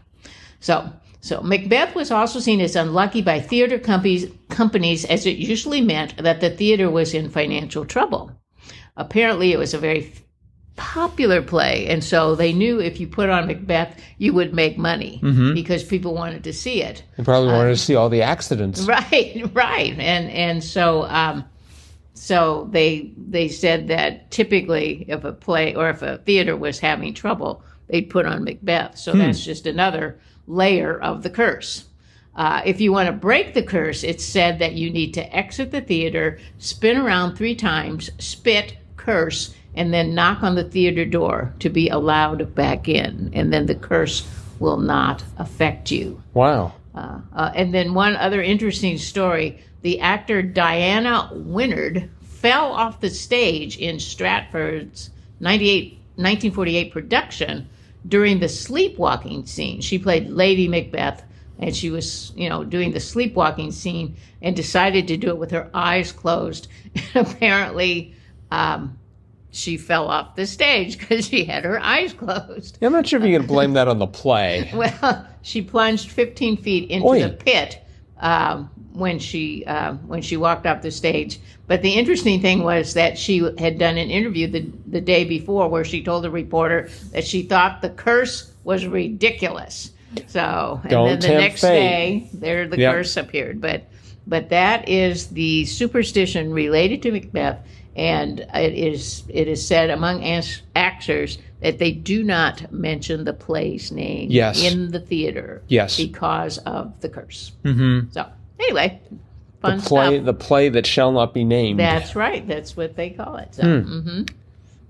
So 0.61 0.93
so 1.21 1.43
Macbeth 1.43 1.95
was 1.95 2.11
also 2.11 2.41
seen 2.41 2.61
as 2.61 2.77
unlucky 2.77 3.21
by 3.21 3.41
theater 3.41 3.79
companies, 3.79 4.27
companies 4.49 5.05
as 5.05 5.27
it 5.27 5.37
usually 5.37 5.83
meant 5.83 6.17
that 6.17 6.41
the 6.41 6.51
theater 6.51 6.91
was 6.91 7.13
in 7.13 7.29
financial 7.29 7.85
trouble. 7.85 8.33
Apparently, 8.97 9.53
it 9.53 9.59
was 9.59 9.75
a 9.75 9.79
very 9.79 10.13
popular 10.81 11.43
play, 11.43 11.87
and 11.89 12.03
so 12.03 12.35
they 12.35 12.55
knew 12.55 12.81
if 12.81 12.99
you 12.99 13.07
put 13.07 13.29
on 13.29 13.47
Macbeth, 13.47 14.01
you 14.17 14.33
would 14.33 14.55
make 14.55 14.79
money 14.79 15.21
mm-hmm. 15.23 15.53
because 15.53 15.85
people 15.85 16.15
wanted 16.15 16.43
to 16.45 16.55
see 16.55 16.83
it. 16.83 17.05
They 17.19 17.23
probably 17.23 17.53
wanted 17.53 17.69
uh, 17.69 17.75
to 17.75 17.77
see 17.77 17.95
all 17.95 18.09
the 18.09 18.23
accidents. 18.23 18.81
Right, 18.87 19.43
right, 19.53 19.93
and 19.99 20.31
and 20.31 20.65
so 20.65 21.05
um, 21.05 21.45
so 22.15 22.67
they 22.71 23.13
they 23.19 23.49
said 23.49 23.89
that 23.89 24.31
typically 24.31 25.05
if 25.07 25.23
a 25.23 25.33
play 25.33 25.75
or 25.75 25.91
if 25.91 26.01
a 26.01 26.17
theater 26.19 26.57
was 26.57 26.79
having 26.79 27.13
trouble, 27.13 27.63
they'd 27.89 28.09
put 28.09 28.25
on 28.25 28.43
Macbeth. 28.43 28.97
So 28.97 29.13
hmm. 29.13 29.19
that's 29.19 29.45
just 29.45 29.67
another 29.67 30.19
layer 30.47 30.99
of 30.99 31.23
the 31.23 31.31
curse. 31.31 31.85
Uh, 32.35 32.63
if 32.65 32.81
you 32.81 32.91
want 32.91 33.07
to 33.07 33.13
break 33.13 33.53
the 33.53 33.63
curse, 33.63 34.03
it's 34.03 34.25
said 34.25 34.61
that 34.61 34.73
you 34.73 34.89
need 34.89 35.13
to 35.13 35.37
exit 35.37 35.73
the 35.73 35.83
theater, 35.83 36.39
spin 36.57 36.97
around 36.97 37.37
three 37.37 37.55
times, 37.55 38.09
spit, 38.19 38.79
curse, 38.97 39.55
and 39.75 39.93
then 39.95 40.15
knock 40.15 40.43
on 40.43 40.55
the 40.55 40.65
theater 40.65 41.05
door 41.05 41.55
to 41.61 41.69
be 41.69 41.89
allowed 41.89 42.55
back 42.55 42.89
in. 42.89 43.31
And 43.35 43.53
then 43.53 43.67
the 43.67 43.75
curse 43.75 44.29
will 44.59 44.77
not 44.77 45.25
affect 45.39 45.91
you. 45.91 46.23
Wow. 46.35 46.75
Uh, 46.95 47.21
uh, 47.35 47.53
and 47.55 47.73
then 47.73 47.95
one 47.95 48.17
other 48.17 48.43
interesting 48.43 48.99
story 48.99 49.63
the 49.83 50.01
actor 50.01 50.43
Diana 50.43 51.31
Wynyard 51.33 52.11
fell 52.21 52.73
off 52.73 53.01
the 53.01 53.09
stage 53.09 53.79
in 53.79 53.99
Stratford's 53.99 55.11
98, 55.41 55.93
1948 56.17 56.93
production 56.93 57.69
during 58.07 58.41
the 58.41 58.49
sleepwalking 58.49 59.47
scene. 59.47 59.81
She 59.81 59.99
played 59.99 60.29
Lady 60.29 60.69
Macbeth 60.69 61.23
and 61.59 61.75
she 61.75 61.91
was, 61.91 62.33
you 62.37 62.49
know, 62.49 62.65
doing 62.65 62.93
the 62.93 63.01
sleepwalking 63.01 63.73
scene 63.73 64.17
and 64.43 64.57
decided 64.57 65.09
to 65.09 65.17
do 65.17 65.29
it 65.29 65.39
with 65.39 65.51
her 65.51 65.71
eyes 65.75 66.13
closed. 66.13 66.69
And 67.15 67.27
apparently, 67.27 68.15
um, 68.51 68.99
she 69.51 69.77
fell 69.77 70.09
off 70.09 70.37
the 70.37 70.47
stage 70.47 70.99
because 70.99 71.27
she 71.27 71.45
had 71.45 71.65
her 71.65 71.81
eyes 71.81 72.13
closed. 72.13 72.79
I'm 72.83 72.93
not 72.93 73.07
sure 73.07 73.21
if 73.21 73.27
you 73.27 73.37
can 73.39 73.47
blame 73.47 73.73
that 73.75 73.89
on 73.89 73.99
the 73.99 74.07
play. 74.07 74.71
well, 74.75 75.27
she 75.43 75.63
plunged 75.63 76.11
15 76.11 76.57
feet 76.59 76.91
into 76.91 77.07
Oy. 77.07 77.23
the 77.23 77.31
pit 77.31 77.83
um, 78.19 78.71
when 78.93 79.19
she 79.19 79.65
uh, 79.67 79.95
when 79.95 80.23
she 80.23 80.37
walked 80.37 80.67
off 80.67 80.83
the 80.83 80.91
stage. 80.91 81.41
But 81.67 81.83
the 81.83 81.93
interesting 81.93 82.41
thing 82.41 82.63
was 82.63 82.95
that 82.95 83.19
she 83.19 83.39
had 83.59 83.79
done 83.79 83.97
an 83.97 84.11
interview 84.11 84.47
the 84.47 84.71
the 84.87 85.01
day 85.01 85.25
before 85.25 85.69
where 85.69 85.85
she 85.85 86.03
told 86.03 86.25
a 86.25 86.31
reporter 86.31 86.89
that 87.13 87.25
she 87.27 87.43
thought 87.43 87.83
the 87.83 87.91
curse 87.91 88.53
was 88.65 88.87
ridiculous. 88.87 89.93
So 90.27 90.81
and 90.83 90.91
Don't 90.91 91.21
then 91.21 91.21
the 91.21 91.39
next 91.39 91.61
fate. 91.61 91.71
day 91.71 92.31
there 92.35 92.67
the 92.69 92.79
yep. 92.79 92.95
curse 92.95 93.17
appeared. 93.17 93.61
But 93.61 93.85
but 94.27 94.51
that 94.51 94.89
is 94.89 95.29
the 95.29 95.65
superstition 95.65 96.53
related 96.53 97.03
to 97.03 97.13
Macbeth, 97.13 97.59
and 97.97 98.41
it 98.41 98.75
is 98.75 99.25
it 99.29 99.49
is 99.49 99.67
said 99.67 99.91
among 99.91 100.23
actors 100.75 101.39
that 101.61 101.79
they 101.79 101.93
do 101.93 102.25
not 102.25 102.73
mention 102.73 103.25
the 103.25 103.33
play's 103.33 103.93
name 103.93 104.31
yes. 104.31 104.63
in 104.63 104.91
the 104.93 105.01
theater 105.01 105.63
yes. 105.69 105.97
because 105.97 106.59
of 106.59 106.99
the 107.01 107.09
curse. 107.09 107.53
Mm-hmm. 107.65 108.11
So 108.13 108.27
Anyway, 108.61 109.01
fun 109.61 109.79
the 109.79 109.83
play, 109.85 110.15
stuff. 110.15 110.25
The 110.27 110.35
play 110.35 110.69
that 110.69 110.87
shall 110.87 111.13
not 111.13 111.35
be 111.35 111.45
named. 111.45 111.81
That's 111.81 112.15
right. 112.15 112.47
That's 112.47 112.77
what 112.77 112.97
they 112.97 113.11
call 113.11 113.37
it. 113.37 113.55
So, 113.55 113.63
hmm. 113.63 113.93
mm-hmm. 113.93 114.23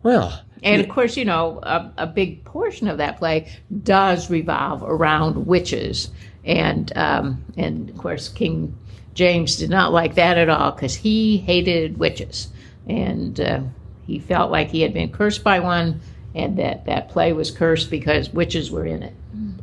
Well, 0.03 0.41
and 0.63 0.81
of 0.81 0.89
course, 0.89 1.17
you 1.17 1.25
know, 1.25 1.61
a, 1.63 1.93
a, 1.99 2.07
big 2.07 2.45
portion 2.45 2.89
of 2.89 2.99
that 2.99 3.19
play 3.19 3.51
does 3.83 4.31
revolve 4.31 4.83
around 4.83 5.47
witches, 5.47 6.11
and 6.45 6.91
um, 6.97 7.45
and 7.57 7.91
of 7.91 7.99
course, 7.99 8.29
King 8.29 8.77
James 9.15 9.57
did 9.57 9.71
not 9.71 9.93
like 9.93 10.15
that 10.15 10.39
at 10.39 10.49
all 10.49 10.73
because 10.73 10.95
he 10.95 11.37
hated 11.39 11.99
witches, 11.99 12.49
and 12.91 13.41
uh, 13.41 13.61
he 14.07 14.19
felt 14.19 14.51
like 14.51 14.69
he 14.71 14.83
had 14.83 14.93
been 14.93 15.11
cursed 15.13 15.45
by 15.45 15.61
one, 15.61 16.01
and 16.35 16.59
that 16.59 16.87
that 16.87 17.09
play 17.09 17.33
was 17.33 17.51
cursed 17.51 17.91
because 17.91 18.31
witches 18.31 18.71
were 18.71 18.85
in 18.85 19.03
it. 19.03 19.15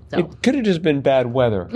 So. 0.10 0.20
It 0.20 0.42
could 0.42 0.56
have 0.56 0.64
just 0.64 0.82
been 0.82 1.02
bad 1.02 1.34
weather. 1.34 1.70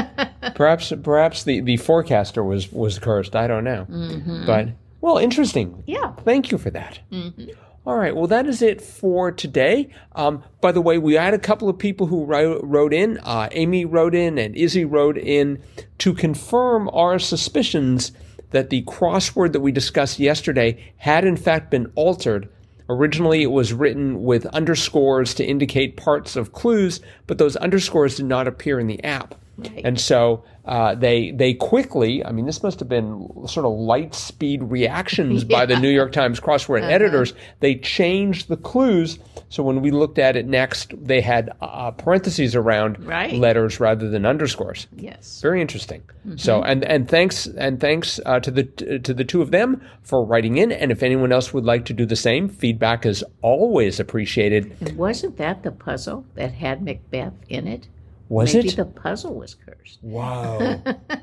perhaps 0.54 0.92
perhaps 1.02 1.44
the, 1.44 1.60
the 1.60 1.78
forecaster 1.78 2.44
was 2.44 2.70
was 2.70 2.98
cursed. 2.98 3.34
I 3.34 3.46
don't 3.46 3.64
know. 3.64 3.86
Mm-hmm. 3.88 4.44
But 4.46 4.68
well, 5.00 5.16
interesting. 5.16 5.82
Yeah. 5.86 6.12
Thank 6.24 6.52
you 6.52 6.58
for 6.58 6.70
that. 6.70 7.00
Mm-hmm. 7.10 7.50
All 7.86 7.96
right. 7.96 8.14
Well, 8.14 8.26
that 8.26 8.46
is 8.46 8.60
it 8.60 8.82
for 8.82 9.32
today. 9.32 9.88
Um, 10.12 10.44
by 10.60 10.72
the 10.72 10.82
way, 10.82 10.98
we 10.98 11.14
had 11.14 11.32
a 11.32 11.38
couple 11.38 11.70
of 11.70 11.78
people 11.78 12.08
who 12.08 12.26
wrote, 12.26 12.60
wrote 12.62 12.92
in. 12.92 13.16
Uh, 13.22 13.48
Amy 13.52 13.86
wrote 13.86 14.14
in 14.14 14.36
and 14.36 14.54
Izzy 14.54 14.84
wrote 14.84 15.16
in 15.16 15.62
to 15.98 16.12
confirm 16.12 16.90
our 16.92 17.18
suspicions 17.18 18.12
that 18.50 18.70
the 18.70 18.82
crossword 18.82 19.52
that 19.52 19.60
we 19.60 19.72
discussed 19.72 20.18
yesterday 20.18 20.92
had 20.96 21.24
in 21.24 21.36
fact 21.36 21.70
been 21.70 21.90
altered 21.94 22.48
Originally, 22.90 23.42
it 23.42 23.50
was 23.50 23.72
written 23.72 24.22
with 24.22 24.46
underscores 24.46 25.34
to 25.34 25.44
indicate 25.44 25.96
parts 25.96 26.36
of 26.36 26.52
clues, 26.52 27.00
but 27.26 27.36
those 27.36 27.54
underscores 27.56 28.16
did 28.16 28.24
not 28.24 28.48
appear 28.48 28.80
in 28.80 28.86
the 28.86 29.02
app. 29.04 29.34
Right. 29.58 29.82
And 29.84 30.00
so 30.00 30.44
uh, 30.68 30.94
they 30.94 31.30
they 31.32 31.54
quickly, 31.54 32.24
I 32.24 32.30
mean, 32.30 32.46
this 32.46 32.62
must 32.62 32.78
have 32.78 32.88
been 32.88 33.26
sort 33.46 33.66
of 33.66 33.72
light 33.72 34.14
speed 34.14 34.62
reactions 34.62 35.42
by 35.42 35.66
the 35.66 35.78
New 35.80 35.88
York 35.88 36.12
Times 36.12 36.38
crossword 36.40 36.82
Uh-huh. 36.82 36.90
editors. 36.90 37.32
They 37.60 37.74
changed 37.76 38.48
the 38.48 38.56
clues. 38.56 39.18
So 39.50 39.62
when 39.62 39.80
we 39.80 39.90
looked 39.90 40.18
at 40.18 40.36
it 40.36 40.46
next, 40.46 40.92
they 41.02 41.22
had 41.22 41.50
uh, 41.62 41.90
parentheses 41.92 42.54
around 42.54 43.02
Right. 43.06 43.32
letters 43.32 43.80
rather 43.80 44.10
than 44.10 44.26
underscores. 44.26 44.86
Yes. 44.94 45.40
Very 45.40 45.60
interesting. 45.62 46.02
So 46.36 46.62
and 46.62 46.84
and 46.84 47.08
thanks 47.08 47.46
and 47.46 47.80
thanks 47.80 48.20
uh, 48.26 48.40
to 48.40 48.50
the 48.50 48.64
to 49.00 49.14
the 49.14 49.24
two 49.24 49.40
of 49.40 49.50
them 49.50 49.80
for 50.02 50.22
writing 50.26 50.58
in. 50.58 50.70
And 50.70 50.92
if 50.92 51.02
anyone 51.02 51.32
else 51.32 51.54
would 51.54 51.64
like 51.64 51.86
to 51.86 51.94
do 51.94 52.04
the 52.04 52.16
same, 52.16 52.48
feedback 52.50 53.06
is 53.06 53.24
always 53.40 53.98
appreciated. 53.98 54.76
And 54.82 54.96
wasn't 54.98 55.38
that 55.38 55.62
the 55.62 55.72
puzzle 55.72 56.26
that 56.34 56.52
had 56.52 56.82
Macbeth 56.82 57.32
in 57.48 57.66
it? 57.66 57.88
Was 58.28 58.54
Maybe 58.54 58.68
it? 58.68 58.76
the 58.76 58.84
puzzle 58.84 59.34
was 59.34 59.54
cursed. 59.54 59.98
Wow. 60.02 60.82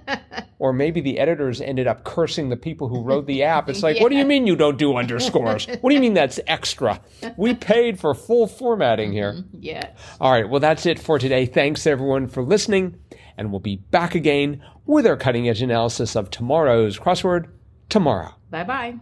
or 0.60 0.74
maybe 0.74 1.02
the 1.02 1.20
editors 1.20 1.62
ended 1.62 1.86
up 1.86 2.04
cursing 2.04 2.50
the 2.50 2.58
people 2.58 2.88
who 2.88 3.02
wrote 3.02 3.28
the 3.28 3.44
app. 3.44 3.70
It's 3.70 3.84
like, 3.84 4.00
what 4.00 4.10
do 4.10 4.18
you 4.18 4.26
mean 4.26 4.48
you 4.48 4.56
don't 4.56 4.78
do 4.78 4.96
underscores? 4.98 5.68
What 5.82 5.90
do 5.92 5.96
you 5.96 6.02
mean 6.02 6.16
that's 6.16 6.40
extra? 6.48 7.00
We 7.38 7.54
paid 7.54 8.00
for 8.00 8.16
full 8.16 8.48
formatting 8.48 9.12
here. 9.12 9.34
Mm-hmm. 9.34 9.58
Yes. 9.60 9.92
All 10.20 10.32
right, 10.32 10.50
well, 10.50 10.60
that's 10.60 10.86
it 10.86 10.98
for 10.98 11.20
today. 11.20 11.46
Thanks 11.46 11.86
everyone 11.86 12.28
for 12.28 12.42
listening, 12.42 12.98
and 13.38 13.52
we'll 13.52 13.60
be 13.60 13.76
back 13.76 14.16
again 14.16 14.64
with 14.86 15.06
our 15.06 15.18
cutting 15.18 15.48
edge 15.48 15.62
analysis 15.62 16.16
of 16.16 16.32
tomorrow's 16.32 16.98
crossword 16.98 17.50
tomorrow. 17.90 18.34
Bye 18.50 18.64
bye. 18.64 18.96